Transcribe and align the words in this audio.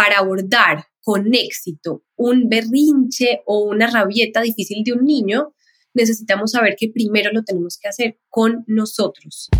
para 0.00 0.20
abordar 0.20 0.86
con 1.02 1.34
éxito 1.34 2.04
un 2.16 2.48
berrinche 2.48 3.42
o 3.44 3.64
una 3.64 3.86
rabieta 3.86 4.40
difícil 4.40 4.82
de 4.82 4.94
un 4.94 5.04
niño, 5.04 5.52
necesitamos 5.92 6.52
saber 6.52 6.74
que 6.78 6.88
primero 6.88 7.30
lo 7.34 7.42
tenemos 7.42 7.76
que 7.78 7.88
hacer 7.88 8.18
con 8.30 8.64
nosotros. 8.66 9.50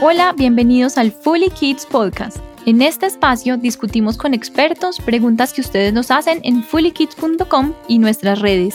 Hola, 0.00 0.32
bienvenidos 0.34 0.96
al 0.96 1.12
Fully 1.12 1.50
Kids 1.50 1.84
Podcast. 1.84 2.38
En 2.64 2.80
este 2.80 3.04
espacio 3.04 3.58
discutimos 3.58 4.16
con 4.16 4.32
expertos 4.32 4.98
preguntas 5.00 5.52
que 5.52 5.60
ustedes 5.60 5.92
nos 5.92 6.10
hacen 6.10 6.40
en 6.42 6.62
fullykids.com 6.62 7.74
y 7.86 7.98
nuestras 7.98 8.38
redes. 8.38 8.74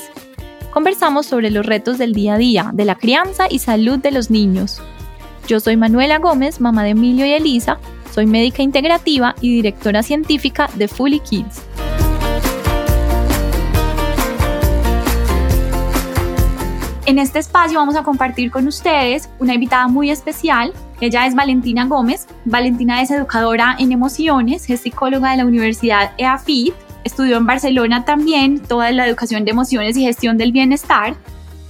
Conversamos 0.71 1.25
sobre 1.25 1.49
los 1.49 1.65
retos 1.65 1.97
del 1.97 2.13
día 2.13 2.35
a 2.35 2.37
día, 2.37 2.69
de 2.75 2.85
la 2.85 2.93
crianza 2.93 3.47
y 3.49 3.57
salud 3.57 3.97
de 3.97 4.11
los 4.11 4.29
niños. 4.29 4.83
Yo 5.47 5.59
soy 5.59 5.77
Manuela 5.77 6.19
Gómez, 6.19 6.61
mamá 6.61 6.83
de 6.83 6.91
Emilio 6.91 7.25
y 7.25 7.33
Elisa, 7.33 7.79
soy 8.13 8.25
médica 8.25 8.61
integrativa 8.61 9.35
y 9.41 9.55
directora 9.55 10.03
científica 10.03 10.69
de 10.75 10.87
Fully 10.87 11.19
Kids. 11.19 11.61
En 17.05 17.19
este 17.19 17.39
espacio 17.39 17.79
vamos 17.79 17.95
a 17.95 18.03
compartir 18.03 18.51
con 18.51 18.67
ustedes 18.67 19.29
una 19.39 19.53
invitada 19.53 19.87
muy 19.87 20.11
especial. 20.11 20.71
Ella 21.01 21.25
es 21.25 21.35
Valentina 21.35 21.85
Gómez. 21.85 22.27
Valentina 22.45 23.01
es 23.01 23.11
educadora 23.11 23.75
en 23.79 23.91
emociones, 23.91 24.69
es 24.69 24.81
psicóloga 24.81 25.31
de 25.31 25.37
la 25.37 25.45
Universidad 25.45 26.11
EAFIT, 26.17 26.73
estudió 27.03 27.37
en 27.37 27.45
Barcelona 27.45 28.05
también 28.05 28.59
toda 28.59 28.91
la 28.91 29.07
educación 29.07 29.43
de 29.43 29.51
emociones 29.51 29.97
y 29.97 30.05
gestión 30.05 30.37
del 30.37 30.51
bienestar. 30.51 31.15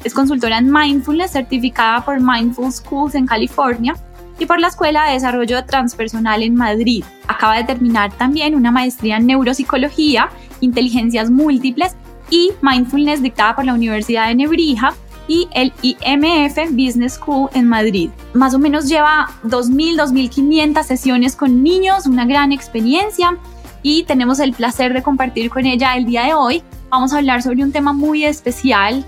Es 0.04 0.14
consultora 0.14 0.58
en 0.58 0.72
mindfulness 0.72 1.32
certificada 1.32 2.04
por 2.04 2.20
Mindful 2.20 2.72
Schools 2.72 3.16
en 3.16 3.28
California 3.28 3.96
y 4.40 4.46
por 4.48 4.60
la 4.60 4.70
Escuela 4.70 5.06
de 5.06 5.14
Desarrollo 5.14 5.64
Transpersonal 5.66 6.42
en 6.42 6.56
Madrid. 6.56 7.04
Acaba 7.28 7.58
de 7.58 7.64
terminar 7.64 8.12
también 8.14 8.56
una 8.56 8.72
maestría 8.72 9.18
en 9.18 9.28
neuropsicología, 9.28 10.30
inteligencias 10.60 11.30
múltiples 11.30 11.96
y 12.32 12.52
mindfulness 12.62 13.22
dictada 13.22 13.56
por 13.56 13.66
la 13.66 13.76
Universidad 13.76 14.28
de 14.28 14.36
Nebrija 14.36 14.94
y 15.28 15.48
el 15.54 15.72
IMF 15.84 16.72
Business 16.72 17.14
School 17.14 17.50
en 17.54 17.68
Madrid. 17.68 18.10
Más 18.34 18.56
o 18.56 18.60
menos 18.60 18.90
lleva 18.90 19.30
2.000, 19.44 20.02
2.500 20.02 20.84
sesiones 20.84 21.36
con 21.36 21.62
niños, 21.62 22.08
una 22.08 22.26
gran 22.26 22.52
experiencia 22.52 23.38
y 23.84 24.04
tenemos 24.04 24.40
el 24.40 24.54
placer 24.54 24.94
de 24.94 25.04
compartir 25.04 25.50
con 25.50 25.66
ella 25.66 25.96
el 25.96 26.06
día 26.06 26.24
de 26.24 26.34
hoy. 26.34 26.64
Vamos 26.90 27.14
a 27.14 27.20
hablar 27.20 27.44
sobre 27.44 27.64
un 27.64 27.72
tema 27.72 27.94
muy 27.94 28.26
especial 28.26 29.06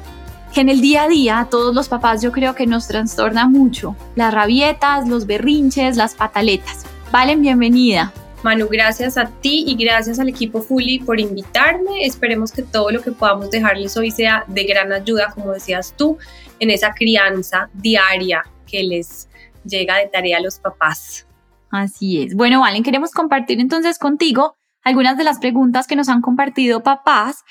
que 0.54 0.62
en 0.62 0.70
el 0.70 0.82
día 0.82 1.04
a 1.04 1.08
día 1.08 1.48
todos 1.50 1.73
los 1.73 1.90
papás 1.90 2.22
yo 2.22 2.32
creo 2.32 2.54
que 2.54 2.68
nos 2.68 2.88
trastorna 2.88 3.48
mucho. 3.48 3.96
Las 4.16 4.34
rabietas, 4.34 5.08
los 5.08 5.26
berrinches, 5.26 5.98
las 5.98 6.14
pataletas. 6.14 6.86
Valen, 7.12 7.42
bienvenida. 7.42 8.14
Manu, 8.44 8.68
gracias 8.70 9.18
a 9.18 9.26
ti 9.26 9.64
y 9.66 9.76
gracias 9.76 10.20
al 10.20 10.30
equipo 10.30 10.62
Fully 10.62 11.00
por 11.00 11.20
invitarme. 11.20 12.06
Esperemos 12.06 12.52
que 12.52 12.62
todo 12.62 12.92
lo 12.92 13.02
que 13.02 13.12
podamos 13.12 13.50
dejarles 13.50 13.98
hoy 13.98 14.12
sea 14.12 14.44
de 14.48 14.66
gran 14.66 14.92
ayuda, 14.92 15.32
como 15.34 15.54
decías 15.54 15.95
tú, 15.98 16.18
en 16.60 16.70
esa 16.70 16.94
crianza 16.94 17.70
diaria 17.73 18.44
que 18.67 18.84
les 18.84 19.30
llega 19.66 19.98
de 19.98 20.08
tarea 20.08 20.38
a 20.38 20.42
los 20.42 20.60
papás. 20.60 21.26
Así 21.72 22.22
es. 22.22 22.36
Bueno, 22.36 22.60
Valen, 22.60 22.84
queremos 22.84 23.12
compartir 23.12 23.60
entonces 23.60 23.98
contigo 23.98 24.56
algunas 24.84 25.17
de 25.17 25.23
las 25.23 25.40
preguntas 25.40 25.88
que 25.88 25.95
nos 25.95 26.10
han 26.10 26.22
compartido 26.22 26.84
papás, 26.84 27.44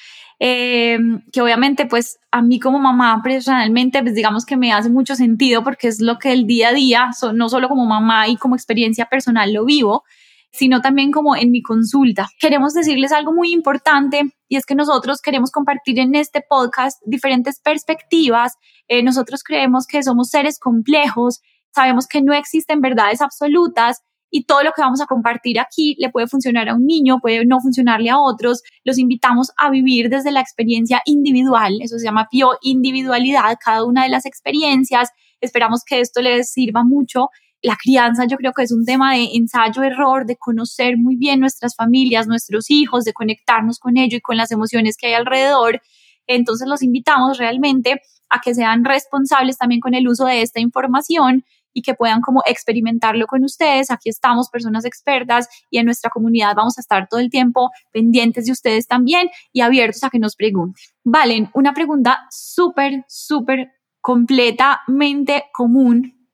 eh, 0.44 0.98
que 1.32 1.40
obviamente 1.40 1.86
pues 1.86 2.18
a 2.32 2.42
mí 2.42 2.58
como 2.58 2.80
mamá 2.80 3.20
personalmente 3.22 4.02
pues 4.02 4.16
digamos 4.16 4.44
que 4.44 4.56
me 4.56 4.72
hace 4.72 4.90
mucho 4.90 5.14
sentido 5.14 5.62
porque 5.62 5.86
es 5.86 6.00
lo 6.00 6.18
que 6.18 6.32
el 6.32 6.48
día 6.48 6.70
a 6.70 6.72
día, 6.72 7.10
no 7.32 7.48
solo 7.48 7.68
como 7.68 7.86
mamá 7.86 8.26
y 8.26 8.36
como 8.36 8.56
experiencia 8.56 9.04
personal 9.06 9.52
lo 9.52 9.64
vivo, 9.64 10.02
sino 10.50 10.80
también 10.80 11.12
como 11.12 11.36
en 11.36 11.52
mi 11.52 11.62
consulta. 11.62 12.28
Queremos 12.40 12.74
decirles 12.74 13.12
algo 13.12 13.32
muy 13.32 13.52
importante 13.52 14.34
y 14.48 14.56
es 14.56 14.66
que 14.66 14.74
nosotros 14.74 15.20
queremos 15.22 15.52
compartir 15.52 16.00
en 16.00 16.16
este 16.16 16.40
podcast 16.40 17.00
diferentes 17.06 17.60
perspectivas. 17.60 18.54
Eh, 18.88 19.04
nosotros 19.04 19.44
creemos 19.44 19.86
que 19.86 20.02
somos 20.02 20.30
seres 20.30 20.58
complejos, 20.58 21.40
sabemos 21.72 22.08
que 22.08 22.20
no 22.20 22.34
existen 22.34 22.80
verdades 22.80 23.20
absolutas 23.22 24.02
y 24.32 24.44
todo 24.44 24.62
lo 24.62 24.72
que 24.72 24.80
vamos 24.80 25.00
a 25.02 25.06
compartir 25.06 25.60
aquí 25.60 25.94
le 25.98 26.08
puede 26.08 26.26
funcionar 26.26 26.70
a 26.70 26.74
un 26.74 26.86
niño, 26.86 27.18
puede 27.20 27.44
no 27.44 27.60
funcionarle 27.60 28.08
a 28.10 28.18
otros. 28.18 28.62
Los 28.82 28.98
invitamos 28.98 29.52
a 29.58 29.70
vivir 29.70 30.08
desde 30.08 30.32
la 30.32 30.40
experiencia 30.40 31.02
individual, 31.04 31.78
eso 31.82 31.98
se 31.98 32.06
llama 32.06 32.26
bio 32.32 32.52
individualidad, 32.62 33.58
cada 33.62 33.84
una 33.84 34.04
de 34.04 34.08
las 34.08 34.24
experiencias. 34.24 35.10
Esperamos 35.42 35.82
que 35.86 36.00
esto 36.00 36.22
les 36.22 36.50
sirva 36.50 36.82
mucho 36.82 37.28
la 37.62 37.76
crianza 37.80 38.24
yo 38.26 38.36
creo 38.38 38.52
que 38.52 38.64
es 38.64 38.72
un 38.72 38.84
tema 38.84 39.14
de 39.14 39.28
ensayo-error, 39.34 40.26
de 40.26 40.36
conocer 40.36 40.96
muy 40.98 41.14
bien 41.16 41.38
nuestras 41.38 41.76
familias, 41.76 42.26
nuestros 42.26 42.70
hijos, 42.70 43.04
de 43.04 43.12
conectarnos 43.12 43.78
con 43.78 43.96
ellos 43.96 44.18
y 44.18 44.20
con 44.20 44.36
las 44.36 44.50
emociones 44.50 44.96
que 44.96 45.08
hay 45.08 45.14
alrededor. 45.14 45.80
Entonces 46.26 46.66
los 46.66 46.82
invitamos 46.82 47.38
realmente 47.38 48.00
a 48.28 48.40
que 48.40 48.54
sean 48.54 48.84
responsables 48.84 49.58
también 49.58 49.80
con 49.80 49.94
el 49.94 50.08
uso 50.08 50.24
de 50.24 50.42
esta 50.42 50.58
información 50.58 51.44
y 51.72 51.82
que 51.82 51.94
puedan 51.94 52.20
como 52.20 52.42
experimentarlo 52.46 53.26
con 53.26 53.44
ustedes. 53.44 53.90
Aquí 53.90 54.08
estamos, 54.08 54.48
personas 54.48 54.84
expertas, 54.84 55.48
y 55.70 55.78
en 55.78 55.86
nuestra 55.86 56.10
comunidad 56.10 56.54
vamos 56.56 56.78
a 56.78 56.80
estar 56.80 57.08
todo 57.08 57.20
el 57.20 57.30
tiempo 57.30 57.70
pendientes 57.92 58.46
de 58.46 58.52
ustedes 58.52 58.86
también 58.86 59.30
y 59.52 59.60
abiertos 59.60 60.04
a 60.04 60.10
que 60.10 60.18
nos 60.18 60.36
pregunten. 60.36 60.82
Valen, 61.04 61.50
una 61.54 61.74
pregunta 61.74 62.26
súper, 62.30 63.04
súper 63.08 63.72
completamente 64.00 65.44
común 65.52 66.28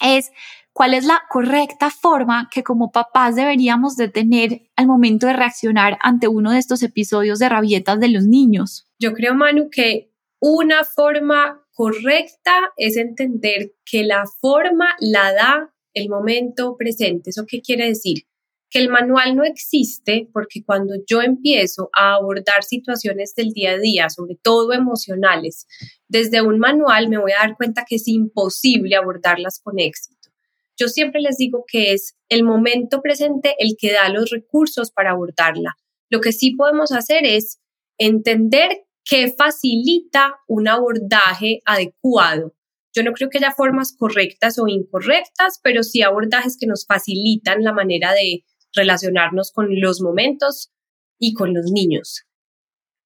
es 0.00 0.32
cuál 0.72 0.94
es 0.94 1.04
la 1.04 1.22
correcta 1.28 1.90
forma 1.90 2.48
que 2.50 2.62
como 2.62 2.90
papás 2.90 3.36
deberíamos 3.36 3.96
de 3.96 4.08
tener 4.08 4.62
al 4.76 4.86
momento 4.86 5.26
de 5.26 5.34
reaccionar 5.34 5.98
ante 6.02 6.28
uno 6.28 6.50
de 6.50 6.58
estos 6.58 6.82
episodios 6.82 7.38
de 7.38 7.48
rabietas 7.48 8.00
de 8.00 8.08
los 8.08 8.24
niños. 8.24 8.88
Yo 8.98 9.12
creo, 9.12 9.34
Manu, 9.34 9.70
que 9.70 10.12
una 10.40 10.84
forma 10.84 11.61
correcta 11.82 12.72
es 12.76 12.96
entender 12.96 13.72
que 13.84 14.04
la 14.04 14.22
forma 14.40 14.94
la 15.00 15.32
da 15.32 15.74
el 15.94 16.08
momento 16.08 16.76
presente. 16.78 17.30
¿Eso 17.30 17.42
qué 17.44 17.60
quiere 17.60 17.88
decir? 17.88 18.22
Que 18.70 18.78
el 18.78 18.88
manual 18.88 19.34
no 19.34 19.42
existe 19.42 20.28
porque 20.32 20.62
cuando 20.64 20.94
yo 21.08 21.22
empiezo 21.22 21.90
a 21.92 22.14
abordar 22.14 22.62
situaciones 22.62 23.34
del 23.34 23.48
día 23.48 23.72
a 23.72 23.78
día, 23.78 24.10
sobre 24.10 24.36
todo 24.40 24.72
emocionales, 24.72 25.66
desde 26.06 26.40
un 26.40 26.60
manual 26.60 27.08
me 27.08 27.18
voy 27.18 27.32
a 27.32 27.40
dar 27.44 27.56
cuenta 27.56 27.84
que 27.84 27.96
es 27.96 28.06
imposible 28.06 28.94
abordarlas 28.94 29.58
con 29.60 29.80
éxito. 29.80 30.30
Yo 30.78 30.86
siempre 30.86 31.20
les 31.20 31.36
digo 31.36 31.64
que 31.66 31.94
es 31.94 32.14
el 32.28 32.44
momento 32.44 33.02
presente 33.02 33.56
el 33.58 33.74
que 33.76 33.90
da 33.90 34.08
los 34.08 34.30
recursos 34.30 34.92
para 34.92 35.10
abordarla. 35.10 35.74
Lo 36.10 36.20
que 36.20 36.30
sí 36.30 36.54
podemos 36.54 36.92
hacer 36.92 37.26
es 37.26 37.58
entender 37.98 38.84
qué 39.04 39.32
facilita 39.36 40.36
un 40.46 40.68
abordaje 40.68 41.62
adecuado. 41.64 42.54
Yo 42.94 43.02
no 43.02 43.12
creo 43.12 43.30
que 43.30 43.38
haya 43.38 43.52
formas 43.52 43.94
correctas 43.96 44.58
o 44.58 44.68
incorrectas, 44.68 45.60
pero 45.62 45.82
sí 45.82 46.02
abordajes 46.02 46.56
que 46.58 46.66
nos 46.66 46.86
facilitan 46.86 47.62
la 47.62 47.72
manera 47.72 48.12
de 48.12 48.44
relacionarnos 48.74 49.50
con 49.52 49.68
los 49.80 50.00
momentos 50.00 50.70
y 51.18 51.34
con 51.34 51.54
los 51.54 51.70
niños. 51.70 52.24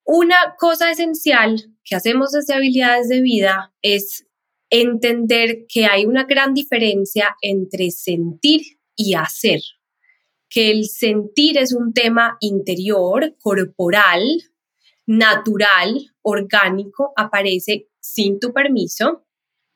Una 0.04 0.36
cosa 0.58 0.90
esencial 0.90 1.76
que 1.84 1.96
hacemos 1.96 2.30
desde 2.32 2.54
habilidades 2.54 3.08
de 3.08 3.20
vida 3.20 3.74
es 3.82 4.26
entender 4.70 5.66
que 5.68 5.86
hay 5.86 6.06
una 6.06 6.24
gran 6.24 6.54
diferencia 6.54 7.36
entre 7.40 7.90
sentir 7.90 8.62
y 8.96 9.14
hacer, 9.14 9.60
que 10.48 10.70
el 10.70 10.84
sentir 10.84 11.58
es 11.58 11.72
un 11.72 11.92
tema 11.92 12.36
interior, 12.40 13.36
corporal, 13.40 14.22
natural, 15.06 16.12
orgánico, 16.22 17.12
aparece 17.16 17.88
sin 18.00 18.38
tu 18.38 18.52
permiso. 18.52 19.24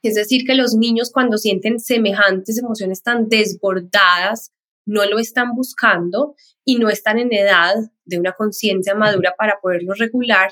Es 0.02 0.14
decir, 0.14 0.44
que 0.46 0.54
los 0.54 0.74
niños 0.74 1.10
cuando 1.12 1.38
sienten 1.38 1.78
semejantes 1.78 2.58
emociones 2.58 3.02
tan 3.02 3.28
desbordadas, 3.28 4.52
no 4.86 5.04
lo 5.04 5.18
están 5.18 5.54
buscando 5.54 6.34
y 6.64 6.78
no 6.78 6.88
están 6.88 7.18
en 7.18 7.32
edad 7.32 7.74
de 8.04 8.18
una 8.18 8.32
conciencia 8.32 8.94
madura 8.94 9.34
para 9.38 9.60
poderlo 9.60 9.94
regular. 9.94 10.50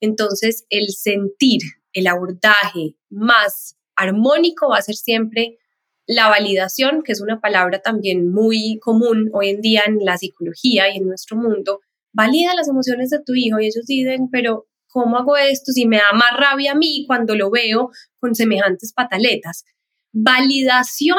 Entonces, 0.00 0.64
el 0.70 0.88
sentir 0.90 1.60
el 1.92 2.06
abordaje 2.06 2.96
más 3.10 3.76
armónico 3.96 4.68
va 4.68 4.78
a 4.78 4.82
ser 4.82 4.96
siempre 4.96 5.58
la 6.06 6.28
validación, 6.28 7.02
que 7.02 7.12
es 7.12 7.20
una 7.20 7.40
palabra 7.40 7.80
también 7.80 8.30
muy 8.30 8.78
común 8.80 9.30
hoy 9.32 9.50
en 9.50 9.60
día 9.60 9.82
en 9.86 10.04
la 10.04 10.18
psicología 10.18 10.92
y 10.92 10.98
en 10.98 11.06
nuestro 11.06 11.36
mundo. 11.36 11.80
Valida 12.14 12.54
las 12.54 12.68
emociones 12.68 13.10
de 13.10 13.22
tu 13.22 13.34
hijo 13.34 13.60
y 13.60 13.66
ellos 13.66 13.84
dicen, 13.86 14.28
pero 14.30 14.66
¿cómo 14.86 15.18
hago 15.18 15.36
esto 15.36 15.72
si 15.72 15.86
me 15.86 15.96
da 15.96 16.12
más 16.12 16.30
rabia 16.38 16.72
a 16.72 16.76
mí 16.76 17.04
cuando 17.06 17.34
lo 17.34 17.50
veo 17.50 17.90
con 18.20 18.34
semejantes 18.34 18.92
pataletas? 18.94 19.64
Validación 20.12 21.18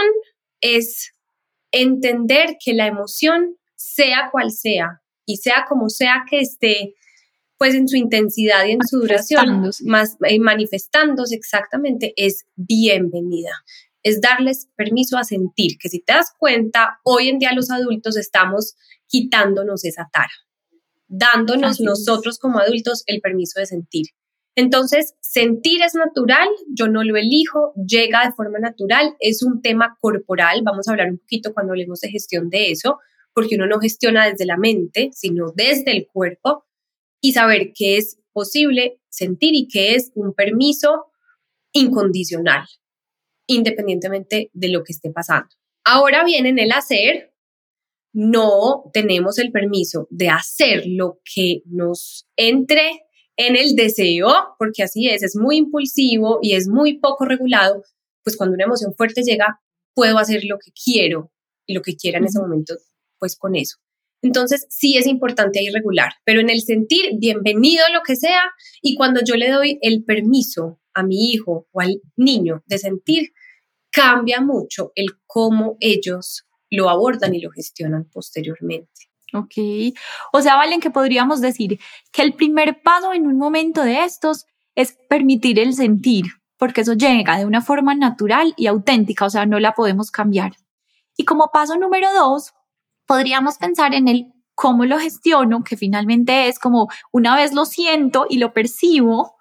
es 0.62 1.12
entender 1.72 2.56
que 2.64 2.74
la 2.74 2.88
emoción, 2.88 3.58
sea 3.76 4.30
cual 4.32 4.52
sea, 4.52 5.02
y 5.26 5.38
sea 5.38 5.66
como 5.68 5.90
sea 5.90 6.24
que 6.30 6.40
esté 6.40 6.96
pues 7.58 7.74
en 7.74 7.88
su 7.88 7.98
intensidad 7.98 8.66
y 8.66 8.72
en 8.72 8.86
su 8.86 9.00
duración, 9.00 9.70
más 9.86 10.18
eh, 10.28 10.40
manifestándose 10.40 11.36
exactamente, 11.36 12.14
es 12.18 12.46
bienvenida. 12.56 13.52
es 14.04 14.22
darles 14.22 14.70
permiso 14.76 15.18
a 15.18 15.24
sentir, 15.24 15.78
que 15.80 15.90
si 15.90 16.00
te 16.00 16.14
das 16.14 16.32
cuenta, 16.38 17.00
hoy 17.04 17.30
en 17.30 17.40
día 17.40 17.54
los 17.54 17.72
adultos 17.72 18.18
estamos 18.18 18.76
quitándonos 19.08 19.84
esa 19.84 20.08
tara, 20.14 20.32
dándonos 21.18 21.80
nosotros 21.80 22.40
como 22.40 22.60
adultos 22.60 23.04
el 23.08 23.22
permiso 23.22 23.60
de 23.60 23.66
sentir. 23.66 24.08
Entonces, 24.56 25.16
sentir 25.20 25.82
es 25.82 25.96
natural, 25.96 26.48
yo 26.70 26.88
no 26.88 27.04
lo 27.04 27.18
elijo, 27.18 27.74
llega 27.76 28.26
de 28.26 28.32
forma 28.32 28.58
natural, 28.60 29.16
es 29.20 29.44
un 29.44 29.62
tema 29.62 29.98
corporal, 30.00 30.62
vamos 30.64 30.88
a 30.88 30.92
hablar 30.92 31.10
un 31.10 31.18
poquito 31.18 31.54
cuando 31.54 31.74
hablemos 31.74 32.00
de 32.00 32.10
gestión 32.10 32.50
de 32.50 32.72
eso, 32.72 33.00
porque 33.34 33.56
uno 33.56 33.68
no 33.68 33.80
gestiona 33.80 34.30
desde 34.30 34.46
la 34.46 34.56
mente, 34.56 35.10
sino 35.14 35.52
desde 35.54 35.92
el 35.92 36.08
cuerpo, 36.08 36.66
y 37.22 37.34
saber 37.34 37.74
que 37.74 37.98
es 37.98 38.18
posible 38.32 39.02
sentir 39.10 39.56
y 39.56 39.68
que 39.68 39.96
es 39.96 40.12
un 40.16 40.34
permiso 40.34 41.08
incondicional, 41.74 42.66
independientemente 43.48 44.52
de 44.54 44.70
lo 44.70 44.84
que 44.84 44.94
esté 44.94 45.12
pasando. 45.12 45.50
Ahora 45.84 46.24
bien, 46.24 46.46
en 46.46 46.60
el 46.60 46.72
hacer, 46.72 47.35
no 48.16 48.90
tenemos 48.94 49.38
el 49.40 49.52
permiso 49.52 50.08
de 50.10 50.30
hacer 50.30 50.86
lo 50.88 51.20
que 51.26 51.62
nos 51.66 52.26
entre 52.38 53.02
en 53.36 53.58
el 53.58 53.76
deseo, 53.76 54.30
porque 54.58 54.84
así 54.84 55.10
es, 55.10 55.22
es 55.22 55.36
muy 55.36 55.58
impulsivo 55.58 56.40
y 56.42 56.54
es 56.54 56.70
muy 56.70 56.98
poco 57.00 57.26
regulado, 57.26 57.84
pues 58.24 58.38
cuando 58.38 58.54
una 58.54 58.64
emoción 58.64 58.94
fuerte 58.96 59.22
llega, 59.22 59.60
puedo 59.94 60.18
hacer 60.18 60.46
lo 60.46 60.58
que 60.58 60.72
quiero 60.72 61.34
y 61.68 61.74
lo 61.74 61.82
que 61.82 61.98
quiera 61.98 62.20
en 62.20 62.26
ese 62.26 62.40
momento, 62.40 62.76
pues 63.20 63.36
con 63.38 63.54
eso. 63.56 63.80
Entonces, 64.22 64.66
sí 64.70 64.98
es 64.98 65.08
importante 65.08 65.60
ahí 65.60 65.70
regular, 65.70 66.14
pero 66.24 66.40
en 66.40 66.50
el 66.50 66.62
sentir, 66.62 67.18
bienvenido 67.20 67.84
lo 67.94 68.00
que 68.02 68.16
sea, 68.16 68.44
y 68.82 68.96
cuando 68.96 69.20
yo 69.26 69.36
le 69.36 69.52
doy 69.52 69.78
el 69.82 70.06
permiso 70.06 70.80
a 70.94 71.04
mi 71.04 71.32
hijo 71.32 71.68
o 71.72 71.82
al 71.82 72.02
niño 72.16 72.64
de 72.66 72.78
sentir, 72.78 73.34
cambia 73.92 74.40
mucho 74.40 74.94
el 74.96 75.08
cómo 75.26 75.76
ellos 75.82 76.45
lo 76.70 76.90
abordan 76.90 77.36
y 77.36 77.42
lo 77.42 77.52
gestionan 77.52 78.06
posteriormente. 78.12 79.10
Ok. 79.34 79.94
O 80.32 80.42
sea, 80.42 80.56
Valen, 80.56 80.80
que 80.80 80.92
podríamos 80.92 81.42
decir 81.42 81.80
que 82.12 82.22
el 82.22 82.34
primer 82.34 82.82
paso 82.82 83.14
en 83.14 83.28
un 83.28 83.38
momento 83.38 83.82
de 83.84 84.04
estos 84.04 84.46
es 84.76 84.98
permitir 85.10 85.60
el 85.60 85.74
sentir, 85.74 86.26
porque 86.58 86.82
eso 86.82 86.94
llega 86.94 87.38
de 87.38 87.46
una 87.46 87.62
forma 87.62 87.96
natural 87.96 88.54
y 88.58 88.68
auténtica, 88.68 89.26
o 89.26 89.30
sea, 89.30 89.46
no 89.46 89.60
la 89.60 89.74
podemos 89.74 90.12
cambiar. 90.12 90.54
Y 91.18 91.26
como 91.26 91.50
paso 91.52 91.78
número 91.78 92.14
dos, 92.14 92.54
podríamos 93.06 93.58
pensar 93.58 93.94
en 93.94 94.08
el 94.08 94.34
cómo 94.54 94.86
lo 94.86 95.00
gestiono, 95.00 95.64
que 95.64 95.78
finalmente 95.78 96.48
es 96.48 96.60
como 96.60 96.88
una 97.12 97.36
vez 97.36 97.54
lo 97.54 97.66
siento 97.66 98.26
y 98.30 98.38
lo 98.38 98.54
percibo, 98.54 99.36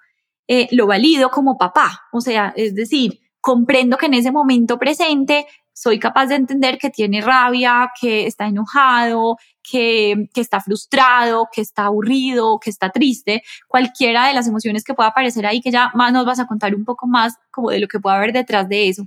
eh, 0.48 0.68
lo 0.72 0.86
valido 0.86 1.30
como 1.30 1.56
papá. 1.56 2.02
O 2.12 2.20
sea, 2.20 2.52
es 2.56 2.74
decir, 2.74 3.20
comprendo 3.40 3.96
que 3.96 4.06
en 4.06 4.14
ese 4.14 4.32
momento 4.32 4.78
presente 4.78 5.46
soy 5.74 5.98
capaz 5.98 6.26
de 6.26 6.36
entender 6.36 6.78
que 6.78 6.88
tiene 6.88 7.20
rabia, 7.20 7.90
que 8.00 8.26
está 8.26 8.46
enojado, 8.46 9.36
que, 9.62 10.28
que, 10.32 10.40
está 10.40 10.60
frustrado, 10.60 11.48
que 11.52 11.60
está 11.60 11.86
aburrido, 11.86 12.58
que 12.60 12.70
está 12.70 12.90
triste, 12.90 13.42
cualquiera 13.66 14.28
de 14.28 14.34
las 14.34 14.46
emociones 14.46 14.84
que 14.84 14.94
pueda 14.94 15.08
aparecer 15.10 15.44
ahí, 15.44 15.60
que 15.60 15.72
ya 15.72 15.90
más 15.94 16.12
nos 16.12 16.24
vas 16.24 16.38
a 16.38 16.46
contar 16.46 16.74
un 16.74 16.84
poco 16.84 17.08
más 17.08 17.34
como 17.50 17.70
de 17.70 17.80
lo 17.80 17.88
que 17.88 17.98
pueda 17.98 18.16
haber 18.16 18.32
detrás 18.32 18.68
de 18.68 18.88
eso. 18.88 19.06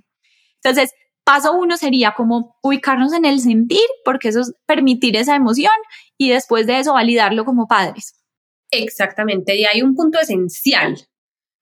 Entonces, 0.61 0.91
paso 1.23 1.53
uno 1.53 1.77
sería 1.77 2.13
como 2.13 2.57
ubicarnos 2.61 3.13
en 3.13 3.23
el 3.23 3.39
sentir, 3.39 3.87
porque 4.03 4.27
eso 4.27 4.41
es 4.41 4.53
permitir 4.65 5.15
esa 5.15 5.35
emoción 5.35 5.71
y 6.17 6.29
después 6.29 6.67
de 6.67 6.79
eso 6.79 6.93
validarlo 6.93 7.45
como 7.45 7.67
padres. 7.67 8.13
Exactamente, 8.71 9.55
y 9.55 9.65
hay 9.65 9.81
un 9.81 9.95
punto 9.95 10.19
esencial. 10.19 10.97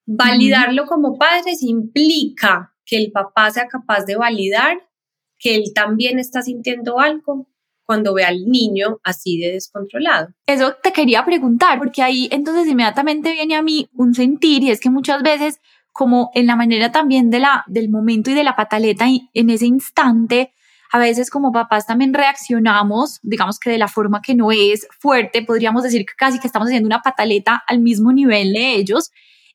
Validarlo 0.04 0.86
como 0.86 1.16
padres 1.16 1.62
implica 1.62 2.74
que 2.84 2.96
el 2.96 3.12
papá 3.12 3.50
sea 3.50 3.66
capaz 3.66 4.04
de 4.04 4.16
validar 4.16 4.78
que 5.38 5.54
él 5.54 5.72
también 5.74 6.18
está 6.18 6.42
sintiendo 6.42 6.98
algo 6.98 7.46
cuando 7.84 8.14
ve 8.14 8.24
al 8.24 8.46
niño 8.46 8.98
así 9.04 9.38
de 9.38 9.52
descontrolado. 9.52 10.28
Eso 10.46 10.74
te 10.82 10.92
quería 10.92 11.24
preguntar, 11.24 11.78
porque 11.78 12.02
ahí 12.02 12.28
entonces 12.32 12.66
inmediatamente 12.66 13.32
viene 13.32 13.54
a 13.54 13.62
mí 13.62 13.88
un 13.94 14.12
sentir 14.14 14.62
y 14.64 14.70
es 14.70 14.80
que 14.80 14.90
muchas 14.90 15.22
veces 15.22 15.60
como 15.92 16.30
en 16.34 16.46
la 16.46 16.56
manera 16.56 16.92
también 16.92 17.30
de 17.30 17.40
la, 17.40 17.64
del 17.68 17.88
momento 17.88 18.30
y 18.30 18.34
de 18.34 18.44
la 18.44 18.54
pataleta 18.54 19.08
y 19.08 19.30
en 19.32 19.48
ese 19.48 19.64
instante, 19.64 20.52
a 20.92 20.98
veces 20.98 21.30
como 21.30 21.52
papás 21.52 21.86
también 21.86 22.12
reaccionamos, 22.12 23.18
digamos 23.22 23.58
que 23.58 23.70
de 23.70 23.78
la 23.78 23.88
forma 23.88 24.20
que 24.20 24.34
no 24.34 24.52
es 24.52 24.86
fuerte, 25.00 25.42
podríamos 25.42 25.82
decir 25.82 26.04
que 26.04 26.12
casi 26.14 26.38
que 26.38 26.48
estamos 26.48 26.66
haciendo 26.66 26.86
una 26.86 27.00
pataleta 27.00 27.62
al 27.66 27.80
mismo 27.80 28.12
nivel 28.12 28.52
de 28.52 28.74
ellos 28.74 29.10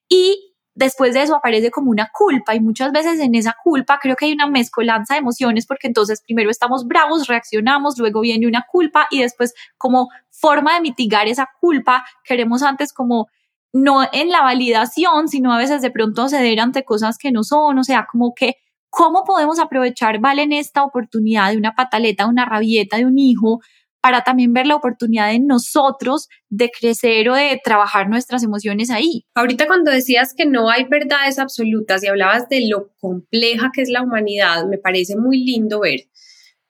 y 0.10 0.51
después 0.74 1.14
de 1.14 1.24
eso 1.24 1.36
aparece 1.36 1.72
como 1.72 1.92
una 1.92 2.10
culpa 2.14 2.56
y 2.56 2.60
muchas 2.60 2.92
veces 2.92 3.20
en 3.20 3.36
esa 3.36 3.56
culpa 3.64 4.00
creo 4.02 4.16
que 4.16 4.26
hay 4.26 4.34
una 4.34 4.48
mezcolanza 4.48 5.16
de 5.16 5.20
emociones 5.20 5.66
porque 5.66 5.88
entonces 5.88 6.22
primero 6.26 6.50
estamos 6.50 6.88
bravos, 6.88 7.28
reaccionamos, 7.28 7.98
luego 7.98 8.22
viene 8.22 8.48
una 8.48 8.66
culpa 8.70 9.08
y 9.12 9.22
después 9.22 9.54
como 9.78 10.10
forma 10.30 10.76
de 10.76 10.82
mitigar 10.82 11.28
esa 11.28 11.50
culpa 11.60 12.06
queremos 12.24 12.64
antes 12.64 12.94
como 12.94 13.28
no 13.74 14.02
en 14.12 14.30
la 14.30 14.42
validación, 14.42 15.28
sino 15.28 15.54
a 15.54 15.58
veces 15.58 15.82
de 15.82 15.92
pronto 15.92 16.28
ceder 16.28 16.60
ante 16.60 16.84
cosas 16.84 17.18
que 17.18 17.32
no 17.32 17.44
son, 17.44 17.80
o 17.80 17.84
sea, 17.84 18.06
como 18.12 18.34
que 18.34 18.58
cómo 18.90 19.24
podemos 19.24 19.60
aprovechar, 19.60 20.20
vale, 20.20 20.44
en 20.44 20.52
esta 20.52 20.84
oportunidad 20.84 21.52
de 21.52 21.58
una 21.58 21.74
pataleta, 21.74 22.28
una 22.28 22.46
rabieta 22.46 22.98
de 22.98 23.06
un 23.06 23.18
hijo 23.18 23.62
para 24.02 24.24
también 24.24 24.52
ver 24.52 24.66
la 24.66 24.76
oportunidad 24.76 25.30
de 25.32 25.40
nosotros 25.40 26.28
de 26.50 26.70
crecer 26.70 27.30
o 27.30 27.36
de 27.36 27.60
trabajar 27.64 28.10
nuestras 28.10 28.44
emociones 28.44 28.90
ahí. 28.90 29.26
Ahorita 29.36 29.68
cuando 29.68 29.92
decías 29.92 30.34
que 30.36 30.46
no 30.46 30.70
hay 30.70 30.86
verdades 30.86 31.40
absolutas 31.40 32.04
y 32.04 32.08
hablabas 32.08 32.50
de 32.50 32.68
lo 32.68 32.92
compleja 33.00 33.72
que 33.74 33.84
es 33.84 33.90
la 33.90 34.02
humanidad, 34.02 34.66
me 34.68 34.80
parece 34.80 35.16
muy 35.16 35.44
lindo 35.44 35.82
ver. 35.82 36.02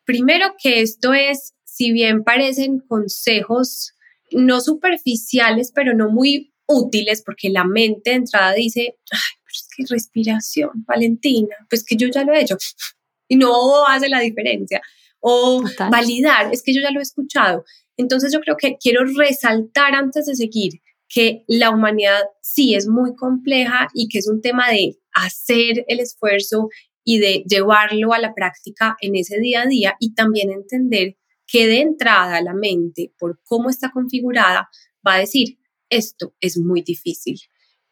Primero 0.03 0.55
que 0.61 0.81
esto 0.81 1.13
es, 1.13 1.53
si 1.63 1.93
bien 1.93 2.23
parecen 2.23 2.79
consejos 2.79 3.93
no 4.31 4.61
superficiales, 4.61 5.71
pero 5.73 5.93
no 5.93 6.09
muy 6.09 6.53
útiles, 6.65 7.21
porque 7.25 7.49
la 7.49 7.65
mente 7.65 8.11
de 8.11 8.17
entrada 8.17 8.53
dice, 8.53 8.97
ay, 9.11 9.19
pero 9.43 9.53
es 9.53 9.67
que 9.75 9.93
respiración, 9.93 10.69
Valentina, 10.87 11.55
pues 11.69 11.83
que 11.83 11.95
yo 11.95 12.07
ya 12.07 12.23
lo 12.23 12.33
he 12.33 12.41
hecho 12.41 12.57
y 13.27 13.35
no 13.35 13.85
hace 13.87 14.09
la 14.09 14.19
diferencia 14.19 14.81
o 15.21 15.63
validar, 15.89 16.51
es 16.51 16.63
que 16.63 16.73
yo 16.73 16.81
ya 16.81 16.91
lo 16.91 16.99
he 16.99 17.03
escuchado. 17.03 17.63
Entonces 17.95 18.33
yo 18.33 18.41
creo 18.41 18.57
que 18.57 18.77
quiero 18.77 19.05
resaltar 19.05 19.95
antes 19.95 20.25
de 20.25 20.35
seguir 20.35 20.81
que 21.07 21.43
la 21.47 21.69
humanidad 21.69 22.21
sí 22.41 22.73
es 22.73 22.87
muy 22.87 23.15
compleja 23.15 23.87
y 23.93 24.07
que 24.07 24.19
es 24.19 24.27
un 24.27 24.41
tema 24.41 24.69
de 24.69 24.97
hacer 25.13 25.85
el 25.87 25.99
esfuerzo 25.99 26.69
y 27.03 27.19
de 27.19 27.43
llevarlo 27.47 28.13
a 28.13 28.19
la 28.19 28.33
práctica 28.33 28.95
en 29.01 29.15
ese 29.15 29.39
día 29.39 29.63
a 29.63 29.67
día 29.67 29.95
y 29.99 30.13
también 30.13 30.51
entender 30.51 31.17
que 31.47 31.67
de 31.67 31.81
entrada 31.81 32.41
la 32.41 32.53
mente, 32.53 33.13
por 33.19 33.41
cómo 33.43 33.69
está 33.69 33.91
configurada, 33.91 34.69
va 35.05 35.15
a 35.15 35.19
decir, 35.19 35.59
esto 35.89 36.33
es 36.39 36.57
muy 36.57 36.81
difícil. 36.81 37.39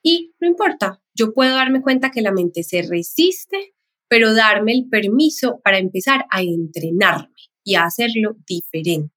Y 0.01 0.33
no 0.39 0.47
importa, 0.47 1.03
yo 1.13 1.33
puedo 1.33 1.53
darme 1.55 1.81
cuenta 1.81 2.11
que 2.11 2.21
la 2.21 2.31
mente 2.31 2.63
se 2.63 2.81
resiste 2.83 3.75
pero 4.09 4.33
darme 4.33 4.73
el 4.73 4.89
permiso 4.89 5.61
para 5.63 5.77
empezar 5.77 6.25
a 6.31 6.41
entrenarme 6.41 7.33
y 7.63 7.75
a 7.75 7.83
hacerlo 7.83 8.35
diferente. 8.45 9.13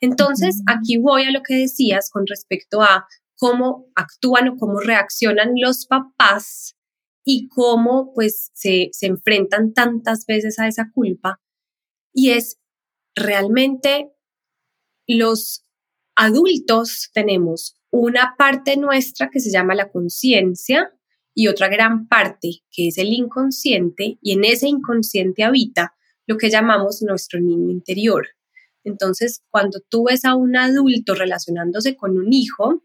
Entonces, 0.00 0.62
aquí 0.66 0.98
voy 0.98 1.22
a 1.22 1.30
lo 1.30 1.42
que 1.42 1.54
decías 1.54 2.10
con 2.10 2.26
respecto 2.26 2.82
a 2.82 3.06
cómo 3.36 3.86
actúan 3.94 4.48
o 4.48 4.56
cómo 4.56 4.80
reaccionan 4.80 5.52
los 5.56 5.86
papás 5.86 6.76
y 7.24 7.48
cómo 7.48 8.12
pues 8.14 8.50
se, 8.52 8.88
se 8.92 9.06
enfrentan 9.06 9.72
tantas 9.72 10.26
veces 10.26 10.58
a 10.58 10.68
esa 10.68 10.90
culpa. 10.92 11.40
Y 12.12 12.30
es 12.30 12.58
realmente 13.14 14.12
los 15.06 15.64
adultos 16.16 17.10
tenemos 17.12 17.76
una 17.90 18.34
parte 18.36 18.76
nuestra 18.76 19.30
que 19.30 19.40
se 19.40 19.50
llama 19.50 19.74
la 19.74 19.90
conciencia, 19.90 20.95
y 21.38 21.48
otra 21.48 21.68
gran 21.68 22.08
parte 22.08 22.62
que 22.72 22.88
es 22.88 22.96
el 22.96 23.12
inconsciente 23.12 24.18
y 24.22 24.32
en 24.32 24.44
ese 24.44 24.68
inconsciente 24.68 25.44
habita 25.44 25.94
lo 26.26 26.38
que 26.38 26.48
llamamos 26.48 27.02
nuestro 27.02 27.40
niño 27.40 27.70
interior. 27.70 28.26
Entonces, 28.84 29.42
cuando 29.50 29.80
tú 29.86 30.04
ves 30.04 30.24
a 30.24 30.34
un 30.34 30.56
adulto 30.56 31.14
relacionándose 31.14 31.94
con 31.94 32.16
un 32.16 32.32
hijo, 32.32 32.82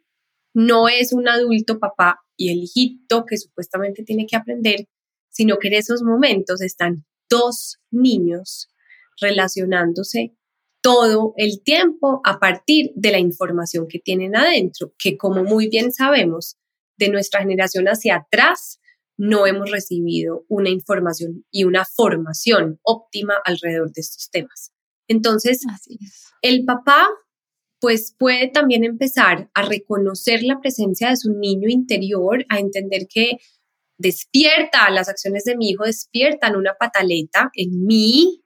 no 0.53 0.89
es 0.89 1.13
un 1.13 1.29
adulto 1.29 1.79
papá 1.79 2.19
y 2.35 2.51
el 2.51 2.57
hijito 2.63 3.25
que 3.25 3.37
supuestamente 3.37 4.03
tiene 4.03 4.25
que 4.25 4.35
aprender, 4.35 4.89
sino 5.29 5.57
que 5.57 5.69
en 5.69 5.75
esos 5.75 6.03
momentos 6.03 6.61
están 6.61 7.05
dos 7.29 7.79
niños 7.89 8.67
relacionándose 9.21 10.35
todo 10.81 11.33
el 11.37 11.63
tiempo 11.63 12.19
a 12.25 12.37
partir 12.37 12.91
de 12.95 13.11
la 13.11 13.19
información 13.19 13.87
que 13.87 13.99
tienen 13.99 14.35
adentro, 14.35 14.93
que 14.97 15.15
como 15.15 15.45
muy 15.45 15.69
bien 15.69 15.93
sabemos, 15.93 16.57
de 17.05 17.11
nuestra 17.11 17.41
generación 17.41 17.85
hacia 17.85 18.17
atrás 18.17 18.79
no 19.17 19.45
hemos 19.45 19.69
recibido 19.69 20.45
una 20.47 20.69
información 20.69 21.45
y 21.51 21.63
una 21.63 21.85
formación 21.85 22.79
óptima 22.83 23.35
alrededor 23.43 23.91
de 23.91 24.01
estos 24.01 24.29
temas. 24.31 24.71
Entonces, 25.07 25.63
el 26.41 26.65
papá 26.65 27.07
pues 27.79 28.15
puede 28.17 28.47
también 28.47 28.83
empezar 28.83 29.49
a 29.55 29.63
reconocer 29.63 30.43
la 30.43 30.59
presencia 30.59 31.09
de 31.09 31.17
su 31.17 31.33
niño 31.33 31.67
interior, 31.67 32.45
a 32.47 32.59
entender 32.59 33.07
que 33.09 33.37
despierta, 33.97 34.89
las 34.91 35.09
acciones 35.09 35.43
de 35.45 35.57
mi 35.57 35.69
hijo 35.69 35.85
despiertan 35.85 36.55
una 36.55 36.75
pataleta 36.79 37.49
en 37.55 37.85
mí 37.85 38.43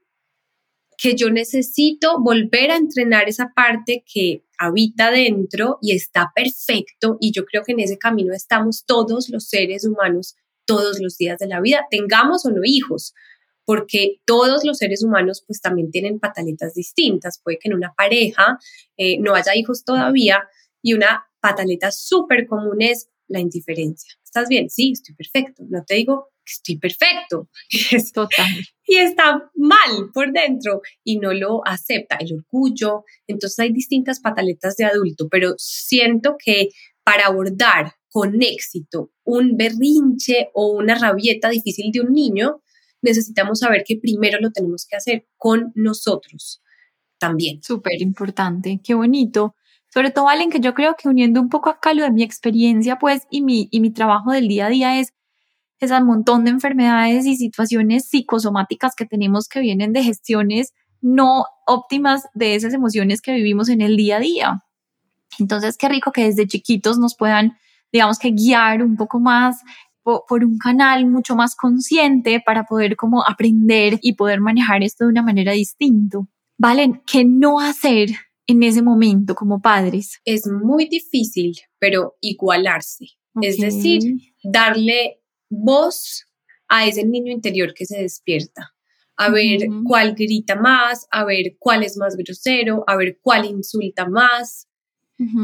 que 0.98 1.16
yo 1.16 1.30
necesito 1.30 2.22
volver 2.22 2.72
a 2.72 2.78
entrenar 2.78 3.28
esa 3.28 3.52
parte 3.54 4.06
que 4.06 4.45
habita 4.58 5.12
dentro 5.12 5.78
y 5.82 5.94
está 5.94 6.32
perfecto 6.36 7.18
y 7.20 7.32
yo 7.32 7.46
creo 7.46 7.64
que 7.64 7.74
en 7.74 7.80
ese 7.80 7.98
camino 7.98 8.34
estamos 8.34 8.86
todos 8.86 9.30
los 9.30 9.48
seres 9.48 9.86
humanos 9.86 10.36
todos 10.66 11.00
los 11.00 11.18
días 11.18 11.38
de 11.40 11.48
la 11.48 11.62
vida, 11.62 11.86
tengamos 11.90 12.46
o 12.46 12.52
no 12.52 12.62
hijos, 12.64 13.14
porque 13.66 14.20
todos 14.26 14.64
los 14.64 14.78
seres 14.78 15.04
humanos 15.04 15.44
pues 15.46 15.62
también 15.62 15.90
tienen 15.92 16.20
pataletas 16.20 16.74
distintas, 16.74 17.40
puede 17.44 17.58
que 17.60 17.70
en 17.70 17.76
una 17.76 17.94
pareja 17.96 18.60
eh, 18.98 19.18
no 19.20 19.36
haya 19.36 19.56
hijos 19.56 19.84
todavía 19.84 20.44
y 20.82 20.94
una 20.94 21.26
pataleta 21.40 21.92
súper 21.92 22.48
común 22.48 22.82
es 22.82 23.10
la 23.28 23.40
indiferencia. 23.40 24.14
¿Estás 24.24 24.50
bien? 24.50 24.70
Sí, 24.70 24.92
estoy 24.92 25.16
perfecto. 25.16 25.64
No 25.68 25.84
te 25.84 25.96
digo 25.96 26.30
que 26.46 26.54
estoy 26.54 26.78
perfecto. 26.78 27.50
Total. 28.14 28.48
Y 28.86 28.98
está 28.98 29.52
mal 29.56 30.12
por 30.14 30.32
dentro 30.32 30.82
y 31.04 31.18
no 31.18 31.34
lo 31.34 31.66
acepta. 31.68 32.18
El 32.20 32.34
orgullo. 32.34 33.04
Entonces 33.28 33.60
hay 33.60 33.74
distintas 33.74 34.20
pataletas 34.20 34.76
de 34.76 34.86
adulto, 34.86 35.28
pero 35.30 35.56
siento 35.58 36.36
que 36.44 36.70
para 37.04 37.28
abordar 37.28 37.94
con 38.10 38.42
éxito 38.42 39.12
un 39.24 39.58
berrinche 39.58 40.50
o 40.54 40.72
una 40.72 40.96
rabieta 40.96 41.50
difícil 41.50 41.92
de 41.92 42.00
un 42.00 42.14
niño, 42.14 42.62
necesitamos 43.02 43.60
saber 43.60 43.84
que 43.86 43.98
primero 43.98 44.40
lo 44.40 44.52
tenemos 44.52 44.86
que 44.90 44.96
hacer 44.96 45.28
con 45.38 45.72
nosotros 45.76 46.62
también. 47.18 47.62
Súper 47.62 48.02
importante, 48.02 48.80
qué 48.84 48.94
bonito. 48.94 49.56
Sobre 49.94 50.12
todo, 50.12 50.26
Valen, 50.26 50.50
que 50.50 50.60
yo 50.60 50.74
creo 50.74 50.96
que 50.96 51.08
uniendo 51.08 51.40
un 51.40 51.50
poco 51.50 51.70
acá 51.70 51.94
lo 51.94 52.04
de 52.04 52.12
mi 52.12 52.24
experiencia, 52.24 52.98
pues, 53.00 53.24
y 53.30 53.42
mi, 53.42 53.70
y 53.72 53.80
mi 53.80 53.92
trabajo 53.92 54.32
del 54.32 54.48
día 54.48 54.66
a 54.66 54.70
día 54.70 55.00
es 55.00 55.14
ese 55.80 56.02
montón 56.02 56.46
de 56.46 56.52
enfermedades 56.52 57.26
y 57.26 57.36
situaciones 57.36 58.08
psicosomáticas 58.10 58.94
que 58.96 59.06
tenemos 59.06 59.48
que 59.48 59.60
vienen 59.60 59.94
de 59.94 60.04
gestiones 60.04 60.74
no 61.02 61.46
óptimas 61.68 62.24
de 62.34 62.56
esas 62.56 62.74
emociones 62.74 63.22
que 63.22 63.34
vivimos 63.34 63.70
en 63.70 63.82
el 63.82 63.96
día 63.96 64.18
a 64.18 64.20
día. 64.20 64.64
Entonces, 65.40 65.78
qué 65.78 65.90
rico 65.90 66.12
que 66.12 66.24
desde 66.24 66.48
chiquitos 66.48 66.98
nos 66.98 67.16
puedan, 67.16 67.58
digamos 67.92 68.18
que 68.18 68.32
guiar 68.32 68.82
un 68.82 68.96
poco 68.96 69.20
más 69.20 69.62
por, 70.02 70.44
un 70.44 70.58
canal 70.58 71.08
mucho 71.08 71.36
más 71.36 71.56
consciente 71.56 72.42
para 72.46 72.66
poder 72.66 72.96
como 72.96 73.24
aprender 73.24 74.00
y 74.02 74.14
poder 74.14 74.40
manejar 74.40 74.84
esto 74.84 75.06
de 75.06 75.10
una 75.10 75.24
manera 75.24 75.54
distinta. 75.54 76.20
Valen, 76.58 77.02
¿qué 77.06 77.26
no 77.26 77.60
hacer 77.60 78.10
en 78.48 78.64
ese 78.64 78.84
momento 78.84 79.34
como 79.34 79.62
padres? 79.62 80.22
Es 80.24 80.48
muy 80.48 80.88
difícil, 80.88 81.56
pero 81.80 82.14
igualarse. 82.22 83.06
Es 83.42 83.58
decir, 83.58 84.02
darle 84.44 85.22
voz 85.50 86.26
a 86.68 86.86
ese 86.86 87.06
niño 87.06 87.32
interior 87.32 87.74
que 87.74 87.86
se 87.86 88.02
despierta. 88.02 88.74
A 89.18 89.30
ver 89.30 89.62
cuál 89.88 90.14
grita 90.14 90.56
más, 90.56 91.08
a 91.10 91.24
ver 91.24 91.56
cuál 91.58 91.84
es 91.84 91.96
más 91.96 92.18
grosero, 92.18 92.84
a 92.88 92.98
ver 92.98 93.20
cuál 93.22 93.46
insulta 93.46 94.08
más. 94.08 94.68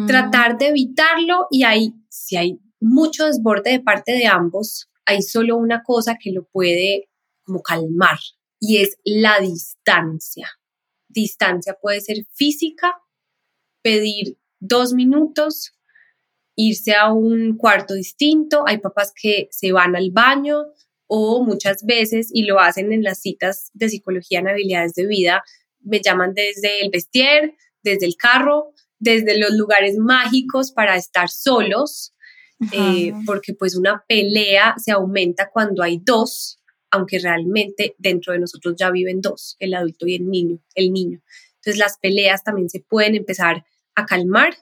Tratar 0.05 0.58
de 0.58 0.67
evitarlo 0.67 1.48
y 1.50 1.63
ahí, 1.63 1.93
si 2.10 2.36
hay 2.36 2.60
mucho 2.81 3.25
desborde 3.27 3.72
de 3.72 3.79
parte 3.79 4.12
de 4.12 4.27
ambos, 4.27 4.89
hay 5.05 5.22
solo 5.22 5.55
una 5.55 5.84
cosa 5.84 6.17
que 6.22 6.31
lo 6.31 6.46
puede 6.46 7.10
como 7.46 7.62
calmar 7.62 8.20
y 8.60 8.77
es 8.77 8.98
la 9.05 9.39
distancia 9.39 10.50
distancia 11.13 11.77
puede 11.81 12.01
ser 12.01 12.25
física, 12.34 13.01
pedir 13.81 14.38
dos 14.60 14.93
minutos, 14.93 15.74
irse 16.68 16.94
a 16.94 17.12
un 17.12 17.58
cuarto 17.58 17.94
distinto. 17.94 18.63
Hay 18.68 18.80
papás 18.80 19.13
que 19.15 19.48
se 19.51 19.72
van 19.72 19.96
al 19.96 20.12
baño 20.12 20.65
o 21.08 21.44
muchas 21.44 21.84
veces, 21.84 22.30
y 22.34 22.44
lo 22.44 22.60
hacen 22.60 22.94
en 22.94 23.03
las 23.03 23.20
citas 23.22 23.70
de 23.74 23.89
psicología 23.89 24.39
en 24.39 24.48
habilidades 24.48 24.94
de 24.94 25.08
vida, 25.08 25.44
me 25.82 26.00
llaman 26.00 26.34
desde 26.34 26.82
el 26.82 26.89
vestier, 26.89 27.56
desde 27.84 28.06
el 28.06 28.15
carro, 28.15 28.74
desde 28.98 29.38
los 29.38 29.51
lugares 29.51 29.98
mágicos 29.98 30.72
para 30.72 30.96
estar 30.96 31.27
solos, 31.27 32.13
eh, 32.72 33.12
porque 33.25 33.53
pues 33.53 33.75
una 33.75 34.06
pelea 34.08 34.75
se 34.77 34.91
aumenta 34.91 35.50
cuando 35.51 35.84
hay 35.84 36.00
dos 36.01 36.62
aunque 36.91 37.20
realmente 37.20 37.96
dentro 37.98 38.34
de 38.34 38.39
nosotros 38.39 38.75
ya 38.77 38.91
viven 38.91 39.22
dos, 39.22 39.56
el 39.60 39.74
adulto 39.74 40.06
y 40.06 40.15
el 40.15 40.30
niño, 40.30 40.60
el 40.75 40.91
niño. 40.91 41.22
Entonces 41.56 41.77
las 41.77 41.98
peleas 41.98 42.44
también 42.44 42.70
se 42.70 42.82
pueden 42.82 43.15
empezar 43.15 43.65
a 43.96 44.06
calmar 44.06 44.53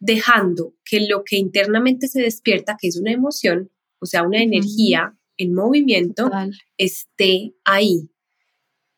dejando 0.00 0.74
que 0.84 1.06
lo 1.06 1.22
que 1.24 1.36
internamente 1.36 2.08
se 2.08 2.22
despierta, 2.22 2.76
que 2.80 2.88
es 2.88 2.96
una 2.96 3.12
emoción, 3.12 3.70
o 4.00 4.06
sea, 4.06 4.22
una 4.22 4.42
energía 4.42 5.16
en 5.36 5.54
movimiento, 5.54 6.30
esté 6.76 7.54
ahí. 7.64 8.10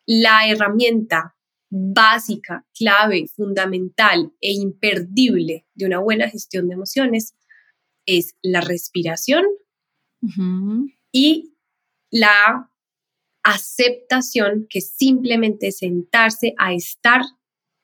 La 0.06 0.48
herramienta 0.48 1.36
básica, 1.70 2.66
clave, 2.74 3.26
fundamental 3.28 4.32
e 4.40 4.52
imperdible 4.52 5.66
de 5.74 5.86
una 5.86 5.98
buena 5.98 6.28
gestión 6.28 6.68
de 6.68 6.74
emociones 6.74 7.34
es 8.06 8.36
la 8.42 8.60
respiración 8.60 9.44
y 11.10 11.56
la 12.10 12.70
aceptación 13.42 14.66
que 14.68 14.80
simplemente 14.80 15.72
sentarse 15.72 16.54
a 16.58 16.74
estar 16.74 17.22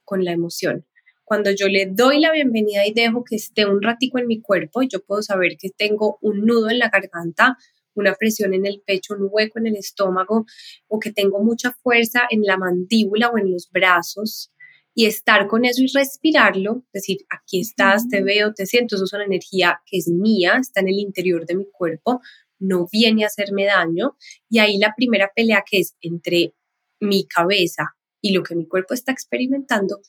con 0.05 0.25
la 0.25 0.33
emoción. 0.33 0.87
Cuando 1.29 1.51
yo 1.51 1.69
le 1.69 1.85
doy 1.85 2.21
la 2.21 2.33
bienvenida 2.33 2.87
y 2.87 2.95
dejo 2.95 3.23
que 3.23 3.37
esté 3.37 3.67
un 3.67 3.83
ratico 3.83 4.19
en 4.19 4.27
mi 4.27 4.41
cuerpo, 4.41 4.81
yo 4.81 5.05
puedo 5.05 5.21
saber 5.21 5.59
que 5.61 5.69
tengo 5.69 6.19
un 6.23 6.47
nudo 6.47 6.71
en 6.71 6.79
la 6.79 6.89
garganta, 6.89 7.59
una 7.95 8.15
presión 8.15 8.55
en 8.55 8.65
el 8.65 8.81
pecho, 8.81 9.13
un 9.13 9.29
hueco 9.31 9.59
en 9.59 9.67
el 9.67 9.77
estómago 9.77 10.47
o 10.87 10.99
que 10.99 11.13
tengo 11.13 11.45
mucha 11.45 11.73
fuerza 11.83 12.23
en 12.31 12.45
la 12.45 12.57
mandíbula 12.57 13.29
o 13.29 13.37
en 13.37 13.53
los 13.53 13.69
brazos 13.71 14.51
y 14.95 15.05
estar 15.05 15.49
con 15.49 15.67
eso 15.67 15.83
y 15.83 15.89
respirarlo, 15.95 16.87
decir, 16.95 17.19
aquí 17.29 17.61
estás, 17.61 18.09
te 18.09 18.23
veo, 18.23 18.55
te 18.55 18.65
siento, 18.65 18.97
eso 18.97 19.05
es 19.05 19.13
una 19.13 19.25
energía 19.27 19.83
que 19.85 19.99
es 19.99 20.09
mía, 20.09 20.57
está 20.59 20.81
en 20.81 20.89
el 20.89 20.99
interior 20.99 21.45
de 21.45 21.57
mi 21.57 21.67
cuerpo, 21.71 22.23
no 22.59 22.89
viene 22.91 23.25
a 23.25 23.27
hacerme 23.27 23.67
daño. 23.67 24.17
Y 24.49 24.61
ahí 24.61 24.79
la 24.79 24.95
primera 24.97 25.31
pelea 25.37 25.63
que 25.71 25.81
es 25.81 25.95
entre 26.01 26.55
mi 27.01 27.27
cabeza 27.27 27.97
y 28.23 28.33
lo 28.33 28.43
que 28.43 28.55
mi 28.55 28.67
cuerpo 28.67 28.95
está 28.95 29.13
experimentando 29.13 30.01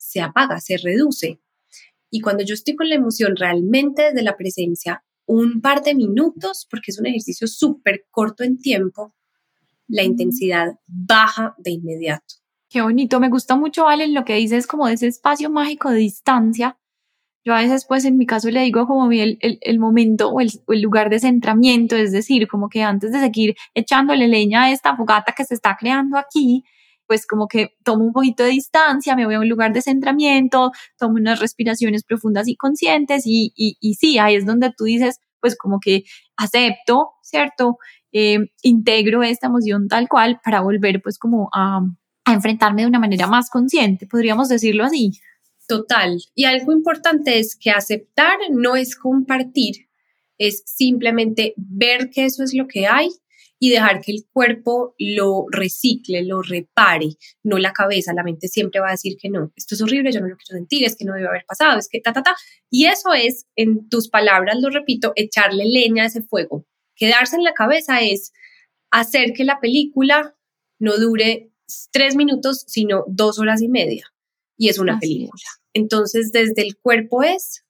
se 0.00 0.20
apaga, 0.20 0.60
se 0.60 0.76
reduce. 0.78 1.40
Y 2.10 2.20
cuando 2.20 2.42
yo 2.42 2.54
estoy 2.54 2.74
con 2.74 2.88
la 2.88 2.96
emoción 2.96 3.36
realmente 3.36 4.02
desde 4.02 4.22
la 4.22 4.36
presencia, 4.36 5.04
un 5.26 5.60
par 5.60 5.82
de 5.82 5.94
minutos, 5.94 6.66
porque 6.68 6.90
es 6.90 6.98
un 6.98 7.06
ejercicio 7.06 7.46
súper 7.46 8.06
corto 8.10 8.42
en 8.42 8.58
tiempo, 8.58 9.14
la 9.86 10.02
intensidad 10.02 10.74
baja 10.86 11.54
de 11.58 11.72
inmediato. 11.72 12.34
Qué 12.68 12.82
bonito, 12.82 13.20
me 13.20 13.28
gusta 13.28 13.56
mucho, 13.56 13.84
Valen, 13.84 14.14
lo 14.14 14.24
que 14.24 14.34
dices 14.34 14.66
como 14.66 14.86
de 14.86 14.94
ese 14.94 15.06
espacio 15.06 15.50
mágico 15.50 15.90
de 15.90 15.98
distancia 15.98 16.80
yo 17.44 17.54
a 17.54 17.62
veces, 17.62 17.86
pues 17.88 18.04
en 18.04 18.18
mi 18.18 18.26
caso 18.26 18.50
le 18.50 18.60
digo 18.60 18.86
como 18.86 19.10
el, 19.10 19.38
el, 19.40 19.58
el 19.62 19.78
momento 19.78 20.28
o 20.28 20.40
el, 20.40 20.50
el, 20.68 20.82
lugar 20.82 21.08
de 21.08 21.20
centramiento, 21.20 21.96
es 21.96 22.12
decir, 22.12 22.46
como 22.48 22.68
que 22.68 22.82
antes 22.82 23.12
de 23.12 23.20
seguir 23.20 23.56
echándole 23.74 24.28
leña 24.28 24.64
a 24.64 24.72
esta 24.72 24.94
fogata 24.94 25.32
que 25.34 25.44
se 25.44 25.54
está 25.54 25.76
creando 25.78 26.18
aquí, 26.18 26.64
pues 27.10 27.26
como 27.26 27.48
que 27.48 27.74
tomo 27.82 28.04
un 28.04 28.12
poquito 28.12 28.44
de 28.44 28.50
distancia, 28.50 29.16
me 29.16 29.26
voy 29.26 29.34
a 29.34 29.40
un 29.40 29.48
lugar 29.48 29.72
de 29.72 29.82
centramiento, 29.82 30.70
tomo 30.96 31.14
unas 31.14 31.40
respiraciones 31.40 32.04
profundas 32.04 32.46
y 32.46 32.54
conscientes 32.54 33.24
y, 33.26 33.52
y, 33.56 33.94
sí, 33.94 34.18
ahí 34.18 34.36
es 34.36 34.46
donde 34.46 34.70
tú 34.70 34.84
dices, 34.84 35.18
pues 35.40 35.56
como 35.56 35.80
que 35.80 36.04
acepto, 36.36 37.14
¿cierto? 37.20 37.78
Eh, 38.12 38.52
integro 38.62 39.24
esta 39.24 39.48
emoción 39.48 39.88
tal 39.88 40.06
cual 40.08 40.38
para 40.44 40.60
volver 40.60 41.02
pues 41.02 41.18
como 41.18 41.50
a 41.52 41.80
enfrentarme 42.32 42.82
de 42.82 42.88
una 42.88 43.00
manera 43.00 43.26
más 43.26 43.50
consciente, 43.50 44.06
podríamos 44.06 44.48
decirlo 44.48 44.84
así. 44.84 45.10
Total. 45.66 46.16
Y 46.36 46.44
algo 46.44 46.70
importante 46.70 47.40
es 47.40 47.56
que 47.56 47.72
aceptar 47.72 48.36
no 48.52 48.76
es 48.76 48.94
compartir, 48.94 49.88
es 50.38 50.62
simplemente 50.64 51.54
ver 51.56 52.08
que 52.10 52.26
eso 52.26 52.44
es 52.44 52.54
lo 52.54 52.68
que 52.68 52.86
hay 52.86 53.08
y 53.62 53.70
dejar 53.70 54.00
que 54.00 54.10
el 54.12 54.24
cuerpo 54.32 54.94
lo 54.98 55.44
recicle, 55.50 56.24
lo 56.24 56.40
repare, 56.40 57.10
no 57.44 57.58
la 57.58 57.72
cabeza, 57.72 58.14
la 58.14 58.24
mente 58.24 58.48
siempre 58.48 58.80
va 58.80 58.88
a 58.88 58.92
decir 58.92 59.18
que 59.20 59.28
no, 59.28 59.52
esto 59.54 59.74
es 59.74 59.82
horrible, 59.82 60.10
yo 60.10 60.20
no 60.20 60.28
lo 60.28 60.36
quiero 60.36 60.58
sentir, 60.58 60.84
es 60.84 60.96
que 60.96 61.04
no 61.04 61.12
debe 61.12 61.28
haber 61.28 61.44
pasado, 61.46 61.78
es 61.78 61.86
que 61.88 62.00
ta, 62.00 62.14
ta, 62.14 62.22
ta. 62.22 62.34
Y 62.70 62.86
eso 62.86 63.12
es, 63.12 63.46
en 63.56 63.86
tus 63.90 64.08
palabras, 64.08 64.56
lo 64.62 64.70
repito, 64.70 65.12
echarle 65.14 65.66
leña 65.66 66.04
a 66.04 66.06
ese 66.06 66.22
fuego. 66.22 66.66
Quedarse 66.96 67.36
en 67.36 67.44
la 67.44 67.52
cabeza 67.52 68.00
es 68.00 68.32
hacer 68.90 69.34
que 69.34 69.44
la 69.44 69.60
película 69.60 70.34
no 70.78 70.96
dure 70.96 71.52
tres 71.92 72.16
minutos, 72.16 72.64
sino 72.66 73.04
dos 73.08 73.38
horas 73.38 73.60
y 73.60 73.68
media. 73.68 74.06
Y 74.56 74.70
es 74.70 74.78
una 74.78 74.98
película. 74.98 75.44
Entonces, 75.74 76.32
desde 76.32 76.62
el 76.62 76.78
cuerpo 76.78 77.22
es 77.22 77.64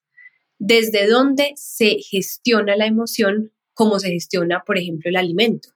desde 0.58 1.08
donde 1.08 1.52
se 1.56 1.96
gestiona 1.98 2.76
la 2.76 2.86
emoción, 2.86 3.52
como 3.74 3.98
se 3.98 4.10
gestiona, 4.10 4.62
por 4.64 4.78
ejemplo, 4.78 5.08
el 5.08 5.16
alimento. 5.16 5.70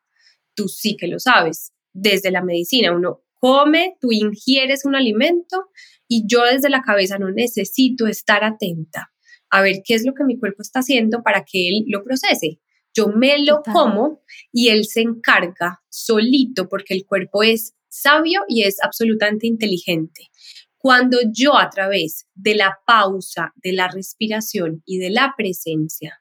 Tú 0.54 0.68
sí 0.68 0.96
que 0.96 1.08
lo 1.08 1.18
sabes. 1.18 1.72
Desde 1.92 2.30
la 2.30 2.42
medicina, 2.42 2.94
uno 2.94 3.22
come, 3.34 3.96
tú 4.00 4.10
ingieres 4.10 4.84
un 4.84 4.94
alimento 4.94 5.68
y 6.08 6.24
yo 6.26 6.42
desde 6.44 6.70
la 6.70 6.82
cabeza 6.82 7.18
no 7.18 7.30
necesito 7.30 8.06
estar 8.06 8.42
atenta 8.42 9.10
a 9.54 9.62
ver 9.62 9.82
qué 9.84 9.94
es 9.94 10.04
lo 10.04 10.14
que 10.14 10.24
mi 10.24 10.36
cuerpo 10.36 10.62
está 10.62 10.80
haciendo 10.80 11.22
para 11.22 11.44
que 11.44 11.68
él 11.68 11.84
lo 11.86 12.02
procese. 12.02 12.58
Yo 12.92 13.06
me 13.08 13.38
lo 13.38 13.62
como 13.62 14.22
y 14.50 14.68
él 14.68 14.84
se 14.84 15.00
encarga 15.00 15.80
solito 15.88 16.68
porque 16.68 16.92
el 16.92 17.06
cuerpo 17.06 17.44
es 17.44 17.74
sabio 17.88 18.40
y 18.48 18.64
es 18.64 18.82
absolutamente 18.82 19.46
inteligente. 19.46 20.28
Cuando 20.76 21.18
yo 21.32 21.56
a 21.56 21.70
través 21.70 22.26
de 22.34 22.56
la 22.56 22.78
pausa, 22.84 23.52
de 23.56 23.72
la 23.72 23.88
respiración 23.88 24.82
y 24.84 24.98
de 24.98 25.10
la 25.10 25.34
presencia 25.36 26.20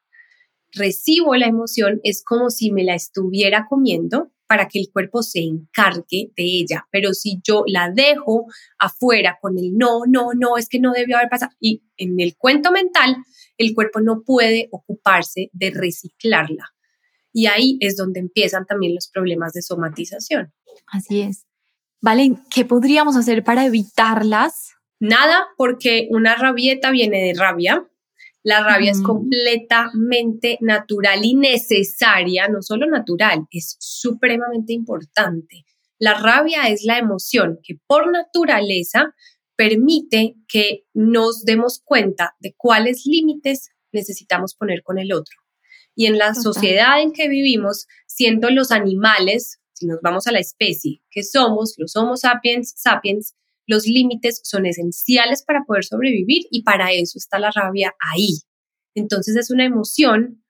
recibo 0.73 1.35
la 1.35 1.47
emoción, 1.47 1.99
es 2.03 2.23
como 2.23 2.49
si 2.49 2.71
me 2.71 2.83
la 2.83 2.95
estuviera 2.95 3.65
comiendo 3.69 4.31
para 4.47 4.67
que 4.67 4.79
el 4.79 4.89
cuerpo 4.91 5.23
se 5.23 5.39
encargue 5.39 6.31
de 6.35 6.43
ella. 6.43 6.87
Pero 6.91 7.13
si 7.13 7.39
yo 7.43 7.63
la 7.65 7.89
dejo 7.89 8.45
afuera 8.77 9.37
con 9.41 9.57
el 9.57 9.73
no, 9.75 10.01
no, 10.07 10.33
no, 10.35 10.57
es 10.57 10.69
que 10.69 10.79
no 10.79 10.91
debió 10.91 11.17
haber 11.17 11.29
pasado, 11.29 11.51
y 11.59 11.83
en 11.97 12.19
el 12.19 12.35
cuento 12.37 12.71
mental, 12.71 13.17
el 13.57 13.73
cuerpo 13.73 14.01
no 14.01 14.23
puede 14.23 14.69
ocuparse 14.71 15.49
de 15.53 15.71
reciclarla. 15.71 16.73
Y 17.31 17.47
ahí 17.47 17.77
es 17.79 17.95
donde 17.95 18.19
empiezan 18.19 18.65
también 18.65 18.93
los 18.93 19.09
problemas 19.09 19.53
de 19.53 19.63
somatización. 19.63 20.53
Así 20.87 21.21
es. 21.21 21.47
Vale, 21.99 22.35
¿qué 22.53 22.65
podríamos 22.65 23.15
hacer 23.15 23.43
para 23.43 23.65
evitarlas? 23.65 24.73
Nada, 24.99 25.47
porque 25.57 26.07
una 26.11 26.35
rabieta 26.35 26.91
viene 26.91 27.23
de 27.23 27.33
rabia, 27.33 27.87
la 28.43 28.61
rabia 28.61 28.91
es 28.91 29.01
completamente 29.01 30.57
natural 30.59 31.23
y 31.23 31.33
necesaria, 31.33 32.49
no 32.49 32.61
solo 32.61 32.87
natural, 32.87 33.47
es 33.51 33.77
supremamente 33.79 34.73
importante. 34.73 35.65
La 35.97 36.13
rabia 36.15 36.67
es 36.67 36.83
la 36.83 36.97
emoción 36.97 37.59
que 37.63 37.75
por 37.87 38.11
naturaleza 38.11 39.13
permite 39.55 40.35
que 40.49 40.83
nos 40.93 41.45
demos 41.45 41.81
cuenta 41.83 42.35
de 42.39 42.53
cuáles 42.57 43.05
límites 43.05 43.69
necesitamos 43.93 44.55
poner 44.55 44.83
con 44.83 44.99
el 44.99 45.13
otro. 45.13 45.37
Y 45.95 46.07
en 46.07 46.17
la 46.17 46.33
sociedad 46.33 47.01
en 47.01 47.13
que 47.13 47.29
vivimos, 47.29 47.87
siendo 48.07 48.49
los 48.49 48.71
animales, 48.71 49.59
si 49.71 49.85
nos 49.85 49.99
vamos 50.01 50.27
a 50.27 50.31
la 50.31 50.39
especie 50.39 51.01
que 51.09 51.23
somos, 51.23 51.75
los 51.77 51.95
Homo 51.95 52.17
sapiens 52.17 52.73
sapiens, 52.75 53.35
los 53.65 53.85
límites 53.85 54.41
son 54.43 54.65
esenciales 54.65 55.43
para 55.43 55.63
poder 55.65 55.83
sobrevivir 55.83 56.43
y 56.51 56.63
para 56.63 56.91
eso 56.91 57.17
está 57.17 57.39
la 57.39 57.51
rabia 57.51 57.93
ahí. 58.13 58.39
Entonces 58.95 59.35
es 59.35 59.49
una 59.49 59.65
emoción 59.65 60.43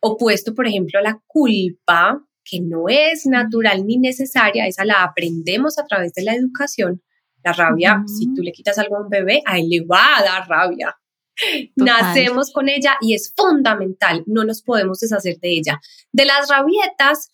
opuesto, 0.00 0.54
por 0.54 0.66
ejemplo, 0.66 0.98
a 0.98 1.02
la 1.02 1.20
culpa, 1.26 2.24
que 2.44 2.60
no 2.60 2.88
es 2.88 3.26
natural 3.26 3.84
ni 3.84 3.98
necesaria, 3.98 4.66
esa 4.66 4.84
la 4.84 5.02
aprendemos 5.02 5.78
a 5.78 5.84
través 5.84 6.14
de 6.14 6.22
la 6.22 6.34
educación. 6.34 7.02
La 7.44 7.52
rabia, 7.52 8.02
si 8.06 8.32
tú 8.34 8.42
le 8.42 8.52
quitas 8.52 8.78
algo 8.78 8.96
a 8.96 9.02
un 9.02 9.08
bebé, 9.08 9.42
a 9.44 9.58
él 9.58 9.68
le 9.68 9.84
va 9.84 10.18
a 10.18 10.22
dar 10.22 10.48
rabia. 10.48 10.96
Nacemos 11.76 12.52
con 12.52 12.68
ella 12.68 12.96
y 13.00 13.14
es 13.14 13.32
fundamental, 13.36 14.24
no 14.26 14.44
nos 14.44 14.62
podemos 14.62 14.98
deshacer 14.98 15.38
de 15.38 15.50
ella. 15.50 15.80
De 16.10 16.24
las 16.24 16.48
rabietas, 16.48 17.30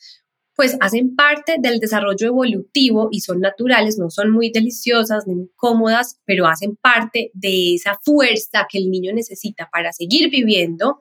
pues 0.57 0.77
hacen 0.81 1.17
parte 1.17 1.57
del 1.59 1.81
desarrollo 1.81 2.29
evolutivo 2.29 3.09
y 3.11 3.21
son 3.21 3.41
naturales, 3.41 3.99
no 3.99 4.11
son 4.11 4.31
muy 4.31 4.51
deliciosas 4.51 5.27
ni 5.27 5.35
muy 5.35 5.51
cómodas, 5.57 6.21
pero 6.25 6.47
hacen 6.47 6.77
parte 6.77 7.31
de 7.35 7.75
esa 7.75 7.99
fuerza 8.03 8.67
que 8.71 8.79
el 8.79 8.91
niño 8.91 9.13
necesita 9.13 9.69
para 9.73 9.93
seguir 9.93 10.31
viviendo, 10.31 11.01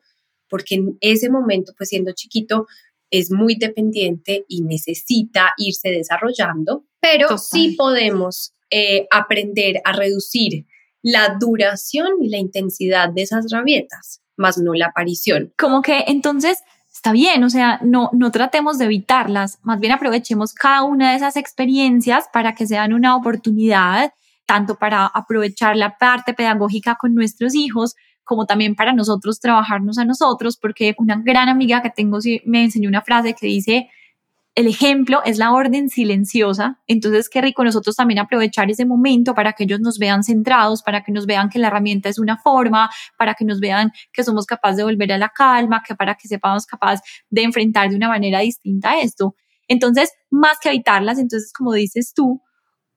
porque 0.49 0.75
en 0.75 0.97
ese 1.01 1.29
momento, 1.29 1.73
pues 1.77 1.89
siendo 1.89 2.13
chiquito, 2.13 2.65
es 3.11 3.31
muy 3.31 3.55
dependiente 3.55 4.43
y 4.47 4.63
necesita 4.63 5.53
irse 5.57 5.89
desarrollando, 5.89 6.85
pero 6.99 7.37
sí 7.37 7.75
podemos 7.77 8.55
eh, 8.71 9.05
aprender 9.11 9.81
a 9.85 9.93
reducir 9.93 10.65
la 11.03 11.37
duración 11.39 12.07
y 12.21 12.29
la 12.29 12.39
intensidad 12.39 13.09
de 13.09 13.21
esas 13.21 13.51
rabietas, 13.51 14.23
más 14.35 14.57
no 14.57 14.73
la 14.73 14.87
aparición. 14.87 15.53
Como 15.59 15.83
que 15.83 16.05
entonces 16.07 16.57
está 17.03 17.11
bien, 17.11 17.43
o 17.43 17.49
sea, 17.49 17.81
no, 17.83 18.09
no 18.13 18.31
tratemos 18.31 18.77
de 18.77 18.85
evitarlas, 18.85 19.59
más 19.61 19.77
bien 19.81 19.91
aprovechemos 19.91 20.53
cada 20.53 20.83
una 20.83 21.11
de 21.11 21.17
esas 21.17 21.35
experiencias 21.35 22.29
para 22.31 22.55
que 22.55 22.65
sean 22.65 22.93
una 22.93 23.17
oportunidad, 23.17 24.13
tanto 24.45 24.75
para 24.75 25.07
aprovechar 25.07 25.75
la 25.75 25.97
parte 25.97 26.33
pedagógica 26.33 26.95
con 26.95 27.13
nuestros 27.13 27.55
hijos, 27.55 27.97
como 28.23 28.45
también 28.45 28.75
para 28.75 28.93
nosotros 28.93 29.41
trabajarnos 29.41 29.97
a 29.97 30.05
nosotros, 30.05 30.55
porque 30.55 30.95
una 30.97 31.17
gran 31.21 31.49
amiga 31.49 31.81
que 31.81 31.89
tengo 31.89 32.19
me 32.45 32.63
enseñó 32.63 32.87
una 32.87 33.01
frase 33.01 33.33
que 33.33 33.47
dice, 33.47 33.89
el 34.55 34.67
ejemplo 34.67 35.21
es 35.25 35.39
la 35.39 35.51
orden 35.51 35.89
silenciosa, 35.89 36.79
entonces 36.85 37.27
qué 37.27 37.41
rico 37.41 37.63
nosotros 37.63 37.95
también 37.95 38.19
aprovechar 38.19 38.69
ese 38.69 38.85
momento 38.85 39.33
para 39.33 39.53
que 39.53 39.63
ellos 39.63 39.79
nos 39.79 39.97
vean 39.97 40.23
centrados, 40.23 40.83
para 40.83 41.03
que 41.03 41.11
nos 41.11 41.25
vean 41.25 41.49
que 41.49 41.57
la 41.57 41.67
herramienta 41.67 42.09
es 42.09 42.19
una 42.19 42.37
forma, 42.37 42.89
para 43.17 43.33
que 43.33 43.45
nos 43.45 43.59
vean 43.59 43.91
que 44.11 44.23
somos 44.23 44.45
capaces 44.45 44.77
de 44.77 44.83
volver 44.83 45.11
a 45.11 45.17
la 45.17 45.29
calma, 45.29 45.81
que 45.87 45.95
para 45.95 46.15
que 46.15 46.27
sepamos 46.27 46.67
capaces 46.67 47.01
de 47.31 47.41
enfrentar 47.41 47.89
de 47.89 47.95
una 47.95 48.09
manera 48.09 48.39
distinta 48.39 48.99
esto. 48.99 49.35
Entonces, 49.67 50.11
más 50.29 50.59
que 50.61 50.69
evitarlas, 50.69 51.17
entonces, 51.17 51.51
como 51.51 51.73
dices 51.73 52.13
tú, 52.13 52.41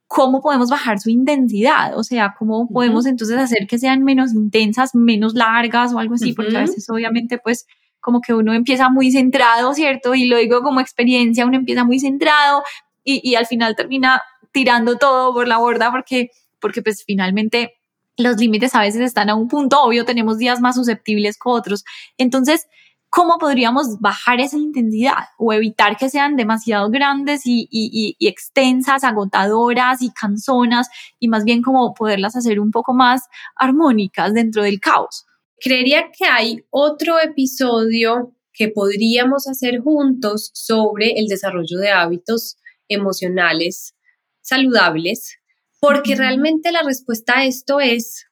¿cómo 0.06 0.42
podemos 0.42 0.68
bajar 0.68 0.98
su 0.98 1.08
intensidad? 1.08 1.96
O 1.96 2.04
sea, 2.04 2.34
¿cómo 2.38 2.68
podemos 2.68 3.06
entonces 3.06 3.38
hacer 3.38 3.66
que 3.66 3.78
sean 3.78 4.04
menos 4.04 4.34
intensas, 4.34 4.94
menos 4.94 5.34
largas 5.34 5.94
o 5.94 5.98
algo 5.98 6.14
así? 6.14 6.34
Porque 6.34 6.56
a 6.56 6.60
veces, 6.60 6.88
obviamente, 6.90 7.38
pues 7.38 7.66
como 8.06 8.20
que 8.20 8.32
uno 8.32 8.54
empieza 8.54 8.88
muy 8.88 9.10
centrado, 9.10 9.74
¿cierto? 9.74 10.14
Y 10.14 10.26
lo 10.26 10.36
digo 10.36 10.62
como 10.62 10.78
experiencia, 10.78 11.44
uno 11.44 11.56
empieza 11.56 11.82
muy 11.82 11.98
centrado 11.98 12.62
y, 13.02 13.34
al 13.34 13.46
final 13.46 13.74
termina 13.74 14.22
tirando 14.52 14.96
todo 14.96 15.34
por 15.34 15.48
la 15.48 15.58
borda 15.58 15.90
porque, 15.90 16.30
porque 16.60 16.82
pues 16.82 17.02
finalmente 17.04 17.74
los 18.16 18.36
límites 18.36 18.76
a 18.76 18.80
veces 18.82 19.00
están 19.00 19.28
a 19.28 19.34
un 19.34 19.48
punto, 19.48 19.82
obvio 19.82 20.04
tenemos 20.04 20.38
días 20.38 20.60
más 20.60 20.76
susceptibles 20.76 21.36
que 21.36 21.48
otros. 21.48 21.84
Entonces, 22.16 22.68
¿cómo 23.10 23.38
podríamos 23.38 23.98
bajar 23.98 24.38
esa 24.38 24.56
intensidad 24.56 25.24
o 25.36 25.52
evitar 25.52 25.96
que 25.96 26.08
sean 26.08 26.36
demasiado 26.36 26.88
grandes 26.90 27.40
y, 27.44 28.16
extensas, 28.20 29.02
agotadoras 29.02 30.00
y 30.00 30.12
canzonas 30.12 30.88
y 31.18 31.26
más 31.26 31.42
bien 31.42 31.60
como 31.60 31.92
poderlas 31.92 32.36
hacer 32.36 32.60
un 32.60 32.70
poco 32.70 32.94
más 32.94 33.22
armónicas 33.56 34.32
dentro 34.32 34.62
del 34.62 34.78
caos? 34.78 35.26
Creería 35.58 36.10
que 36.16 36.26
hay 36.26 36.64
otro 36.70 37.20
episodio 37.20 38.36
que 38.52 38.68
podríamos 38.68 39.46
hacer 39.48 39.80
juntos 39.80 40.50
sobre 40.54 41.12
el 41.18 41.26
desarrollo 41.28 41.78
de 41.78 41.90
hábitos 41.90 42.58
emocionales 42.88 43.94
saludables, 44.40 45.38
porque 45.80 46.14
realmente 46.14 46.72
la 46.72 46.82
respuesta 46.82 47.38
a 47.38 47.44
esto 47.44 47.80
es, 47.80 48.26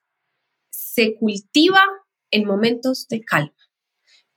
se 0.71 1.15
cultiva 1.17 1.81
en 2.31 2.47
momentos 2.47 3.07
de 3.09 3.21
calma. 3.21 3.55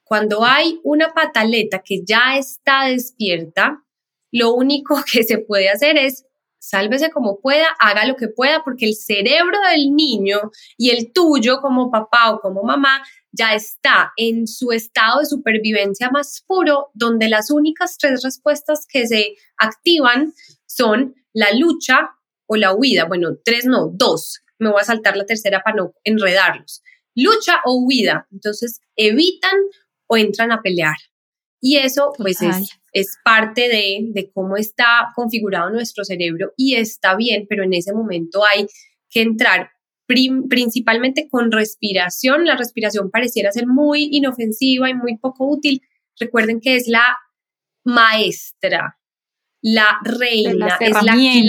Cuando 0.04 0.44
hay 0.44 0.80
una 0.84 1.14
pataleta 1.14 1.82
que 1.84 2.04
ya 2.06 2.38
está 2.38 2.88
despierta, 2.88 3.84
lo 4.32 4.54
único 4.54 5.02
que 5.12 5.24
se 5.24 5.40
puede 5.40 5.70
hacer 5.70 5.98
es 5.98 6.27
sálvese 6.70 7.12
como 7.12 7.40
pueda, 7.40 7.68
haga 7.80 8.06
lo 8.06 8.16
que 8.16 8.28
pueda, 8.28 8.64
porque 8.64 8.86
el 8.86 8.96
cerebro 8.96 9.58
del 9.72 9.96
niño 9.96 10.52
y 10.78 10.90
el 10.90 11.12
tuyo 11.14 11.62
como 11.62 11.90
papá 11.90 12.32
o 12.32 12.40
como 12.40 12.64
mamá 12.64 13.04
ya 13.32 13.54
está 13.54 14.12
en 14.18 14.48
su 14.48 14.72
estado 14.72 15.20
de 15.20 15.26
supervivencia 15.26 16.10
más 16.10 16.44
puro, 16.46 16.90
donde 16.94 17.30
las 17.30 17.52
únicas 17.52 17.98
tres 17.98 18.22
respuestas 18.24 18.86
que 18.88 19.08
se 19.08 19.36
activan 19.58 20.34
son 20.66 21.16
la 21.34 21.54
lucha 21.54 22.12
o 22.48 22.56
la 22.56 22.74
huida. 22.74 23.06
Bueno, 23.06 23.38
tres 23.44 23.66
no, 23.66 23.90
dos. 23.94 24.42
Me 24.60 24.70
voy 24.70 24.82
a 24.82 24.86
saltar 24.86 25.16
la 25.16 25.26
tercera 25.26 25.62
para 25.64 25.78
no 25.78 25.94
enredarlos. 26.04 26.82
Lucha 27.16 27.62
o 27.66 27.84
huida. 27.84 28.28
Entonces, 28.32 28.82
evitan 28.96 29.58
o 30.08 30.18
entran 30.18 30.52
a 30.52 30.62
pelear. 30.62 30.96
Y 31.60 31.78
eso, 31.78 32.14
pues, 32.18 32.42
es 32.42 32.78
es 33.00 33.20
parte 33.24 33.70
de, 33.70 34.32
cómo 34.34 34.58
está 34.58 35.12
configurado 35.16 35.70
nuestro 35.70 36.04
cerebro 36.04 36.52
y 36.58 36.76
está 36.76 37.16
bien, 37.16 37.46
pero 37.48 37.64
en 37.64 37.74
ese 37.74 37.94
momento 37.94 38.42
hay 38.52 38.66
que 39.10 39.22
entrar 39.22 39.70
principalmente 40.08 41.28
con 41.30 41.52
respiración. 41.52 42.46
La 42.46 42.56
respiración 42.56 43.12
pareciera 43.12 43.52
ser 43.52 43.68
muy 43.68 44.10
inofensiva 44.12 44.90
y 44.90 44.96
muy 44.96 45.18
poco 45.18 45.48
útil. 45.48 45.82
Recuerden 46.20 46.60
que 46.60 46.76
es 46.76 46.88
la 46.88 47.18
maestra, 47.84 48.98
la 49.62 50.00
reina, 50.04 50.78
es 50.80 50.94
la 50.94 51.02
clave, 51.02 51.44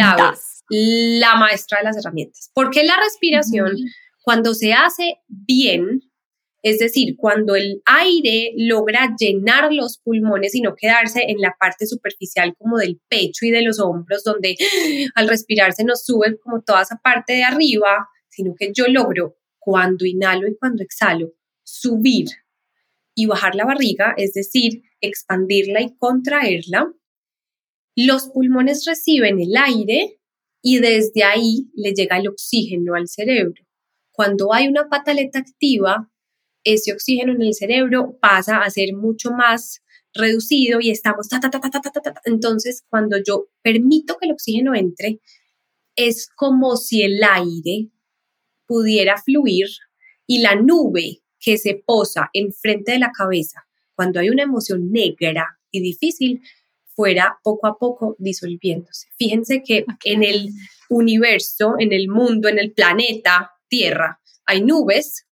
la 0.69 1.37
maestra 1.37 1.79
de 1.79 1.85
las 1.85 1.97
herramientas. 1.97 2.51
Porque 2.53 2.85
la 2.85 2.97
respiración, 3.03 3.75
cuando 4.23 4.53
se 4.53 4.75
hace 4.75 5.21
bien, 5.29 6.03
es 6.63 6.79
decir, 6.79 7.17
cuando 7.17 7.55
el 7.55 7.83
aire 7.85 8.53
logra 8.57 9.15
llenar 9.19 9.73
los 9.73 9.99
pulmones 9.99 10.55
y 10.55 10.61
no 10.61 10.75
quedarse 10.75 11.23
en 11.29 11.41
la 11.41 11.55
parte 11.59 11.87
superficial 11.87 12.55
como 12.59 12.79
del 12.79 13.01
pecho 13.09 13.47
y 13.47 13.51
de 13.51 13.63
los 13.63 13.79
hombros, 13.79 14.25
donde 14.25 14.57
al 15.15 15.29
respirar 15.29 15.73
se 15.73 15.85
nos 15.85 16.05
sube 16.05 16.39
como 16.39 16.63
toda 16.63 16.83
esa 16.83 17.01
parte 17.03 17.35
de 17.35 17.45
arriba, 17.45 18.09
sino 18.29 18.55
que 18.59 18.73
yo 18.75 18.87
logro 18.89 19.37
cuando 19.59 20.05
inhalo 20.05 20.49
y 20.49 20.57
cuando 20.57 20.83
exhalo 20.83 21.33
subir 21.63 22.27
y 23.15 23.27
bajar 23.27 23.55
la 23.55 23.65
barriga, 23.65 24.15
es 24.17 24.33
decir, 24.33 24.83
expandirla 25.01 25.81
y 25.83 25.97
contraerla, 25.97 26.93
los 27.95 28.29
pulmones 28.29 28.85
reciben 28.87 29.41
el 29.41 29.57
aire 29.57 30.21
y 30.63 30.79
desde 30.79 31.25
ahí 31.25 31.71
le 31.75 31.93
llega 31.95 32.19
el 32.19 32.29
oxígeno 32.29 32.95
al 32.95 33.09
cerebro. 33.09 33.63
Cuando 34.13 34.53
hay 34.53 34.69
una 34.69 34.89
pataleta 34.89 35.41
activa, 35.41 36.11
ese 36.65 36.93
oxígeno 36.93 37.33
en 37.33 37.43
el 37.43 37.55
cerebro 37.55 38.19
pasa 38.21 38.63
a 38.63 38.71
ser 38.71 38.95
mucho 38.95 39.31
más 39.31 39.83
reducido 40.15 40.81
y 40.81 40.91
estamos 40.91 41.29
ta, 41.29 41.41
ta, 41.41 41.51
ta, 41.51 41.61
ta, 41.61 41.71
ta, 41.71 41.81
ta, 41.81 42.01
ta. 42.01 42.21
Entonces, 42.25 42.85
cuando 42.89 43.19
yo 43.25 43.49
permito 43.63 44.17
que 44.19 44.27
el 44.27 44.33
oxígeno 44.33 44.75
entre, 44.75 45.21
es 45.97 46.29
como 46.35 46.77
si 46.77 47.03
el 47.03 47.21
aire 47.23 47.91
pudiera 48.67 49.17
fluir 49.17 49.67
y 50.27 50.41
la 50.41 50.55
nube 50.55 51.23
que 51.41 51.59
se 51.59 51.83
posa 51.85 52.31
enfrente 52.33 52.93
de 52.93 52.99
la 52.99 53.11
cabeza 53.11 53.67
cuando 53.95 54.21
hay 54.21 54.31
una 54.31 54.45
emoción 54.45 54.93
negra 54.93 55.59
y 55.71 55.81
difícil 55.81 56.41
fuera 56.95 57.39
poco 57.43 57.67
a 57.67 57.79
poco 57.79 58.17
disolviéndose. 58.19 59.09
Fíjense 59.17 59.63
que 59.65 59.85
en 60.05 60.23
el 60.23 60.51
universo, 60.89 61.75
en 61.79 61.93
el 61.93 62.09
mundo, 62.09 62.49
en 62.49 62.59
el 62.59 62.73
planeta 62.73 63.53
Tierra, 63.69 64.21
hay 64.47 64.63
nubes 64.63 65.27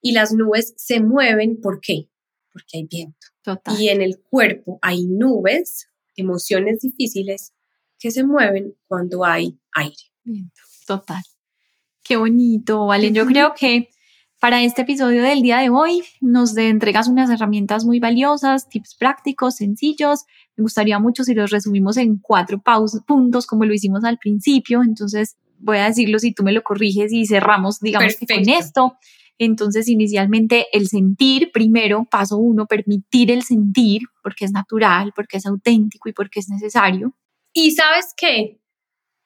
y 0.00 0.12
las 0.12 0.32
nubes 0.32 0.74
se 0.76 1.00
mueven. 1.00 1.60
¿Por 1.60 1.80
qué? 1.80 2.08
Porque 2.52 2.78
hay 2.78 2.86
viento. 2.90 3.26
Y 3.78 3.88
en 3.88 4.02
el 4.02 4.20
cuerpo 4.20 4.78
hay 4.82 5.06
nubes, 5.06 5.88
emociones 6.16 6.80
difíciles 6.80 7.52
que 7.98 8.10
se 8.10 8.24
mueven 8.24 8.74
cuando 8.86 9.24
hay 9.24 9.58
aire. 9.72 9.94
Viento. 10.24 10.60
Total. 10.86 11.22
Qué 12.02 12.16
bonito, 12.16 12.86
Valen. 12.86 13.14
Yo 13.14 13.26
creo 13.26 13.54
que 13.58 13.88
para 14.40 14.62
este 14.62 14.82
episodio 14.82 15.22
del 15.22 15.42
día 15.42 15.58
de 15.58 15.70
hoy 15.70 16.02
nos 16.20 16.56
entregas 16.56 17.08
unas 17.08 17.30
herramientas 17.30 17.84
muy 17.84 18.00
valiosas, 18.00 18.68
tips 18.68 18.94
prácticos, 18.94 19.56
sencillos. 19.56 20.24
Me 20.56 20.62
gustaría 20.62 20.98
mucho 20.98 21.24
si 21.24 21.34
los 21.34 21.50
resumimos 21.50 21.96
en 21.96 22.18
cuatro 22.18 22.62
puntos 23.06 23.46
como 23.46 23.64
lo 23.64 23.74
hicimos 23.74 24.04
al 24.04 24.18
principio. 24.18 24.82
Entonces 24.82 25.36
voy 25.58 25.78
a 25.78 25.86
decirlo 25.86 26.18
si 26.18 26.32
tú 26.32 26.42
me 26.42 26.52
lo 26.52 26.62
corriges 26.62 27.12
y 27.12 27.26
cerramos, 27.26 27.80
digamos 27.80 28.16
que 28.16 28.26
con 28.26 28.48
esto. 28.48 28.98
Entonces, 29.38 29.88
inicialmente 29.88 30.66
el 30.72 30.88
sentir, 30.88 31.50
primero, 31.52 32.06
paso 32.10 32.38
uno, 32.38 32.66
permitir 32.66 33.30
el 33.30 33.42
sentir, 33.42 34.02
porque 34.22 34.46
es 34.46 34.52
natural, 34.52 35.12
porque 35.14 35.36
es 35.36 35.46
auténtico 35.46 36.08
y 36.08 36.12
porque 36.12 36.40
es 36.40 36.48
necesario. 36.48 37.14
Y 37.52 37.72
sabes 37.72 38.14
qué? 38.16 38.60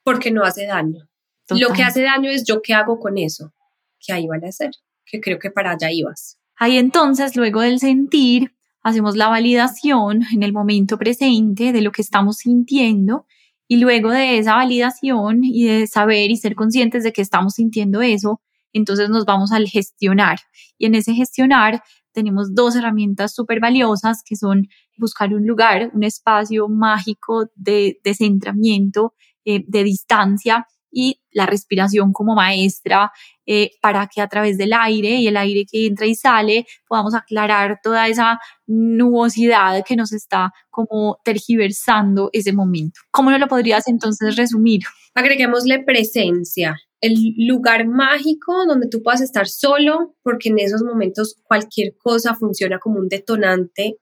Porque 0.03 0.31
no 0.31 0.43
hace 0.43 0.65
daño. 0.65 1.07
Lo 1.49 1.73
que 1.73 1.83
hace 1.83 2.01
daño 2.01 2.29
es 2.29 2.45
yo 2.45 2.61
qué 2.61 2.73
hago 2.73 2.99
con 2.99 3.17
eso, 3.17 3.53
que 3.99 4.13
ahí 4.13 4.27
van 4.27 4.43
a 4.45 4.49
hacer, 4.49 4.71
que 5.05 5.19
creo 5.19 5.39
que 5.39 5.51
para 5.51 5.71
allá 5.71 5.91
ibas. 5.91 6.37
Ahí 6.55 6.77
entonces, 6.77 7.35
luego 7.35 7.61
del 7.61 7.79
sentir, 7.79 8.53
hacemos 8.83 9.15
la 9.15 9.27
validación 9.27 10.23
en 10.33 10.43
el 10.43 10.53
momento 10.53 10.97
presente 10.97 11.71
de 11.71 11.81
lo 11.81 11.91
que 11.91 12.01
estamos 12.01 12.37
sintiendo 12.37 13.25
y 13.67 13.77
luego 13.77 14.11
de 14.11 14.37
esa 14.37 14.55
validación 14.55 15.43
y 15.43 15.65
de 15.65 15.87
saber 15.87 16.29
y 16.31 16.37
ser 16.37 16.55
conscientes 16.55 17.03
de 17.03 17.13
que 17.13 17.21
estamos 17.21 17.53
sintiendo 17.53 18.01
eso, 18.01 18.41
entonces 18.73 19.09
nos 19.09 19.25
vamos 19.25 19.51
al 19.51 19.67
gestionar. 19.67 20.39
Y 20.77 20.85
en 20.85 20.95
ese 20.95 21.13
gestionar 21.13 21.81
tenemos 22.13 22.53
dos 22.53 22.75
herramientas 22.75 23.33
súper 23.33 23.59
valiosas 23.59 24.21
que 24.25 24.35
son 24.35 24.67
buscar 24.97 25.33
un 25.33 25.45
lugar, 25.45 25.91
un 25.93 26.03
espacio 26.03 26.67
mágico 26.67 27.49
de, 27.55 27.99
descentramiento, 28.03 29.13
eh, 29.45 29.63
de 29.67 29.83
distancia 29.83 30.67
y 30.91 31.21
la 31.31 31.45
respiración 31.45 32.11
como 32.11 32.35
maestra 32.35 33.11
eh, 33.45 33.71
para 33.81 34.07
que 34.07 34.21
a 34.21 34.27
través 34.27 34.57
del 34.57 34.73
aire 34.73 35.15
y 35.15 35.27
el 35.27 35.37
aire 35.37 35.65
que 35.65 35.87
entra 35.87 36.05
y 36.05 36.15
sale 36.15 36.65
podamos 36.87 37.15
aclarar 37.15 37.79
toda 37.81 38.07
esa 38.07 38.39
nubosidad 38.67 39.83
que 39.85 39.95
nos 39.95 40.11
está 40.11 40.51
como 40.69 41.19
tergiversando 41.23 42.29
ese 42.33 42.51
momento. 42.51 42.99
¿Cómo 43.09 43.31
no 43.31 43.37
lo 43.37 43.47
podrías 43.47 43.87
entonces 43.87 44.35
resumir? 44.35 44.81
Agreguémosle 45.15 45.83
presencia, 45.83 46.75
el 47.01 47.33
lugar 47.47 47.87
mágico 47.87 48.53
donde 48.67 48.87
tú 48.87 49.01
puedas 49.01 49.21
estar 49.21 49.47
solo, 49.47 50.15
porque 50.23 50.49
en 50.49 50.59
esos 50.59 50.83
momentos 50.83 51.35
cualquier 51.43 51.97
cosa 51.97 52.35
funciona 52.35 52.79
como 52.79 52.99
un 52.99 53.09
detonante, 53.09 53.97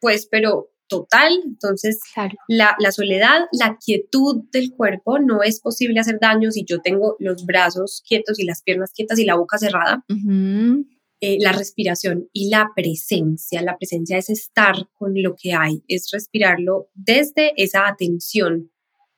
pues, 0.00 0.26
pero 0.26 0.70
total. 0.88 1.32
Entonces, 1.44 2.00
la, 2.48 2.76
soledad, 2.92 3.42
la 3.52 3.78
quietud 3.78 4.44
del 4.50 4.72
cuerpo, 4.72 5.18
no 5.18 5.42
es 5.42 5.60
posible 5.60 6.00
hacer 6.00 6.18
daño 6.20 6.50
si 6.50 6.64
yo 6.64 6.80
tengo 6.80 7.16
los 7.18 7.44
brazos 7.44 8.02
quietos 8.06 8.38
y 8.38 8.44
las 8.44 8.62
piernas 8.62 8.92
quietas 8.92 9.18
y 9.18 9.24
la 9.24 9.36
boca 9.36 9.58
cerrada. 9.58 10.04
Eh, 11.20 11.38
la 11.40 11.52
respiración 11.52 12.28
y 12.32 12.50
la 12.50 12.72
presencia. 12.74 13.62
La 13.62 13.78
presencia 13.78 14.18
es 14.18 14.28
estar 14.30 14.74
con 14.94 15.12
lo 15.14 15.34
que 15.40 15.54
hay, 15.54 15.82
es 15.88 16.10
respirarlo 16.12 16.88
desde 16.94 17.52
esa 17.56 17.86
atención 17.86 18.70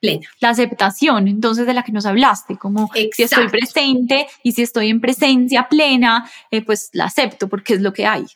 plena. 0.06 0.28
La 0.40 0.50
aceptación, 0.50 1.28
entonces, 1.28 1.66
de 1.66 1.74
la 1.74 1.82
que 1.82 1.92
nos 1.92 2.06
hablaste, 2.06 2.56
como 2.56 2.90
si 2.92 3.22
estoy 3.22 3.48
presente 3.48 4.26
y 4.42 4.52
si 4.52 4.62
estoy 4.62 4.90
en 4.90 5.00
presencia 5.00 5.68
plena, 5.68 6.28
eh, 6.50 6.62
pues 6.62 6.90
la 6.92 7.04
acepto 7.04 7.48
porque 7.48 7.74
es 7.74 7.80
lo 7.80 7.92
que 7.92 8.06
hay. 8.06 8.26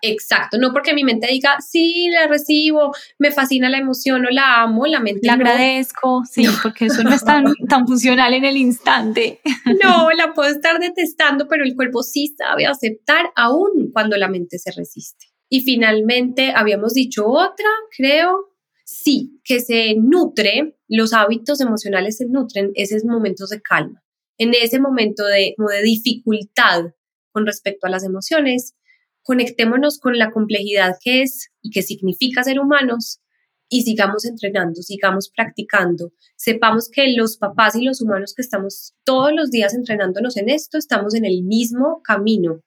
Exacto, 0.00 0.58
no 0.58 0.72
porque 0.72 0.94
mi 0.94 1.02
mente 1.02 1.26
diga, 1.26 1.56
sí, 1.60 2.08
la 2.10 2.28
recibo, 2.28 2.94
me 3.18 3.32
fascina 3.32 3.68
la 3.68 3.78
emoción 3.78 4.24
o 4.26 4.30
la 4.30 4.62
amo, 4.62 4.86
la 4.86 5.00
mente 5.00 5.26
La 5.26 5.32
agradezco, 5.32 6.22
sí, 6.30 6.46
porque 6.62 6.86
eso 6.86 7.02
no 7.02 7.12
es 7.12 7.24
tan, 7.24 7.44
tan 7.68 7.86
funcional 7.86 8.32
en 8.32 8.44
el 8.44 8.56
instante. 8.56 9.40
No, 9.82 10.10
la 10.10 10.32
puedo 10.34 10.50
estar 10.50 10.78
detestando, 10.78 11.48
pero 11.48 11.64
el 11.64 11.74
cuerpo 11.74 12.02
sí 12.02 12.32
sabe 12.36 12.66
aceptar 12.66 13.32
aún 13.34 13.90
cuando 13.92 14.16
la 14.16 14.28
mente 14.28 14.58
se 14.58 14.70
resiste. 14.70 15.26
Y 15.48 15.62
finalmente, 15.62 16.52
habíamos 16.54 16.94
dicho 16.94 17.26
otra, 17.26 17.68
creo, 17.96 18.50
sí, 18.88 19.38
que 19.44 19.60
se 19.60 19.96
nutre, 19.96 20.78
los 20.88 21.12
hábitos 21.12 21.60
emocionales 21.60 22.16
se 22.16 22.26
nutren 22.26 22.70
esos 22.74 23.04
momentos 23.04 23.50
de 23.50 23.60
calma. 23.60 24.02
En 24.38 24.54
ese 24.54 24.80
momento 24.80 25.26
de, 25.26 25.54
de 25.58 25.82
dificultad 25.82 26.86
con 27.30 27.44
respecto 27.44 27.86
a 27.86 27.90
las 27.90 28.02
emociones, 28.02 28.74
conectémonos 29.22 29.98
con 29.98 30.16
la 30.16 30.30
complejidad 30.30 30.96
que 31.02 31.20
es 31.20 31.50
y 31.60 31.70
que 31.70 31.82
significa 31.82 32.42
ser 32.42 32.58
humanos 32.60 33.20
y 33.68 33.82
sigamos 33.82 34.24
entrenando, 34.24 34.80
sigamos 34.80 35.30
practicando. 35.36 36.12
Sepamos 36.36 36.88
que 36.90 37.12
los 37.14 37.36
papás 37.36 37.76
y 37.76 37.84
los 37.84 38.00
humanos 38.00 38.32
que 38.34 38.40
estamos 38.40 38.94
todos 39.04 39.32
los 39.34 39.50
días 39.50 39.74
entrenándonos 39.74 40.38
en 40.38 40.48
esto, 40.48 40.78
estamos 40.78 41.14
en 41.14 41.26
el 41.26 41.42
mismo 41.44 42.00
camino 42.02 42.62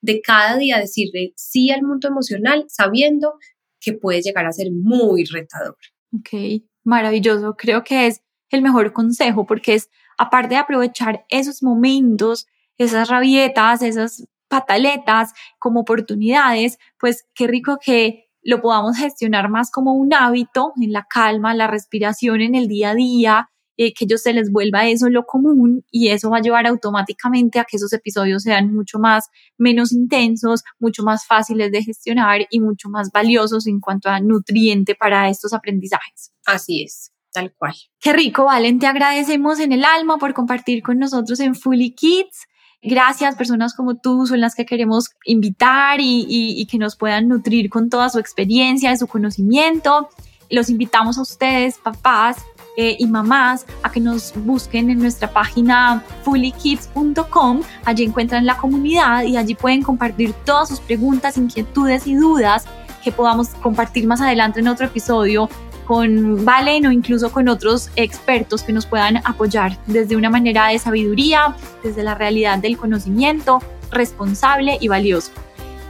de 0.00 0.22
cada 0.22 0.56
día 0.56 0.78
decirle 0.78 1.34
sí 1.36 1.70
al 1.70 1.82
mundo 1.82 2.08
emocional, 2.08 2.64
sabiendo 2.68 3.34
que 3.80 3.92
puede 3.92 4.22
llegar 4.22 4.46
a 4.46 4.52
ser 4.52 4.68
muy 4.72 5.24
retador. 5.24 5.76
Ok, 6.12 6.62
maravilloso. 6.84 7.54
Creo 7.56 7.84
que 7.84 8.06
es 8.06 8.22
el 8.50 8.62
mejor 8.62 8.92
consejo 8.92 9.46
porque 9.46 9.74
es, 9.74 9.90
aparte 10.18 10.50
de 10.50 10.56
aprovechar 10.56 11.24
esos 11.28 11.62
momentos, 11.62 12.46
esas 12.78 13.08
rabietas, 13.08 13.82
esas 13.82 14.26
pataletas 14.48 15.32
como 15.58 15.80
oportunidades, 15.80 16.78
pues 16.98 17.26
qué 17.34 17.46
rico 17.46 17.78
que 17.84 18.26
lo 18.42 18.60
podamos 18.60 18.96
gestionar 18.96 19.48
más 19.48 19.70
como 19.70 19.94
un 19.94 20.14
hábito 20.14 20.72
en 20.80 20.92
la 20.92 21.06
calma, 21.08 21.54
la 21.54 21.66
respiración 21.66 22.40
en 22.40 22.54
el 22.54 22.68
día 22.68 22.90
a 22.90 22.94
día, 22.94 23.50
eh, 23.76 23.92
que 23.92 24.04
ellos 24.04 24.22
se 24.22 24.32
les 24.32 24.50
vuelva 24.50 24.86
eso 24.86 25.08
lo 25.10 25.24
común 25.24 25.84
y 25.90 26.08
eso 26.08 26.30
va 26.30 26.38
a 26.38 26.42
llevar 26.42 26.66
automáticamente 26.66 27.58
a 27.58 27.64
que 27.64 27.76
esos 27.76 27.92
episodios 27.92 28.42
sean 28.42 28.72
mucho 28.72 28.98
más, 28.98 29.28
menos 29.58 29.92
intensos, 29.92 30.62
mucho 30.78 31.02
más 31.02 31.26
fáciles 31.26 31.70
de 31.72 31.82
gestionar 31.82 32.46
y 32.50 32.60
mucho 32.60 32.88
más 32.88 33.10
valiosos 33.12 33.66
en 33.66 33.80
cuanto 33.80 34.08
a 34.08 34.20
nutriente 34.20 34.94
para 34.94 35.28
estos 35.28 35.52
aprendizajes. 35.52 36.32
Así 36.46 36.82
es. 36.82 37.12
Tal 37.32 37.52
cual. 37.52 37.74
Qué 38.00 38.14
rico, 38.14 38.46
Valen. 38.46 38.78
Te 38.78 38.86
agradecemos 38.86 39.60
en 39.60 39.72
el 39.72 39.84
alma 39.84 40.16
por 40.16 40.32
compartir 40.32 40.82
con 40.82 40.98
nosotros 40.98 41.38
en 41.40 41.54
Fully 41.54 41.90
Kids. 41.90 42.46
Gracias, 42.80 43.36
personas 43.36 43.74
como 43.74 43.96
tú 43.96 44.26
son 44.26 44.40
las 44.40 44.54
que 44.54 44.64
queremos 44.64 45.10
invitar 45.24 45.98
y, 46.00 46.66
que 46.70 46.78
nos 46.78 46.96
puedan 46.96 47.28
nutrir 47.28 47.68
con 47.68 47.90
toda 47.90 48.08
su 48.08 48.18
experiencia, 48.18 48.92
y 48.92 48.96
su 48.96 49.06
conocimiento. 49.06 50.08
Los 50.48 50.70
invitamos 50.70 51.18
a 51.18 51.22
ustedes, 51.22 51.78
papás, 51.78 52.38
eh, 52.76 52.96
y 52.98 53.06
mamás 53.06 53.66
a 53.82 53.90
que 53.90 54.00
nos 54.00 54.32
busquen 54.36 54.90
en 54.90 54.98
nuestra 54.98 55.30
página 55.30 56.04
fullykids.com. 56.22 57.62
Allí 57.84 58.04
encuentran 58.04 58.46
la 58.46 58.56
comunidad 58.56 59.24
y 59.24 59.36
allí 59.36 59.54
pueden 59.54 59.82
compartir 59.82 60.32
todas 60.44 60.68
sus 60.68 60.80
preguntas, 60.80 61.36
inquietudes 61.38 62.06
y 62.06 62.14
dudas 62.14 62.66
que 63.02 63.12
podamos 63.12 63.48
compartir 63.62 64.06
más 64.06 64.20
adelante 64.20 64.60
en 64.60 64.68
otro 64.68 64.86
episodio 64.86 65.48
con 65.86 66.44
Valen 66.44 66.86
o 66.86 66.92
incluso 66.92 67.30
con 67.30 67.48
otros 67.48 67.90
expertos 67.96 68.62
que 68.62 68.72
nos 68.72 68.86
puedan 68.86 69.18
apoyar 69.18 69.78
desde 69.86 70.16
una 70.16 70.28
manera 70.28 70.68
de 70.68 70.78
sabiduría, 70.78 71.54
desde 71.82 72.02
la 72.02 72.14
realidad 72.14 72.58
del 72.58 72.76
conocimiento 72.76 73.62
responsable 73.90 74.78
y 74.80 74.88
valioso. 74.88 75.30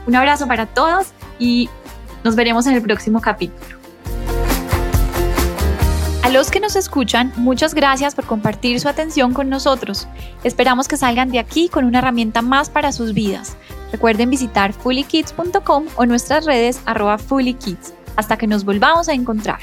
Un 0.07 0.15
abrazo 0.15 0.47
para 0.47 0.67
todos 0.67 1.09
y 1.39 1.69
nos 2.23 2.37
veremos 2.37 2.67
en 2.67 2.75
el 2.75 2.83
próximo 2.83 3.21
capítulo. 3.21 3.76
A 6.27 6.29
los 6.29 6.51
que 6.51 6.59
nos 6.59 6.75
escuchan, 6.75 7.33
muchas 7.37 7.73
gracias 7.73 8.17
por 8.17 8.27
compartir 8.27 8.81
su 8.81 8.89
atención 8.89 9.33
con 9.33 9.49
nosotros. 9.49 10.09
Esperamos 10.43 10.89
que 10.89 10.97
salgan 10.97 11.31
de 11.31 11.39
aquí 11.39 11.69
con 11.69 11.85
una 11.85 12.01
herramienta 12.01 12.43
más 12.43 12.69
para 12.69 12.91
sus 12.91 13.15
vidas. 13.15 13.57
Recuerden 13.93 14.29
visitar 14.31 14.73
fullykids.com 14.73 15.85
o 15.95 16.05
nuestras 16.05 16.45
redes 16.45 16.81
arroba 16.85 17.19
fullykids. 17.19 17.95
Hasta 18.17 18.37
que 18.37 18.49
nos 18.49 18.65
volvamos 18.65 19.09
a 19.09 19.13
encontrar. 19.13 19.61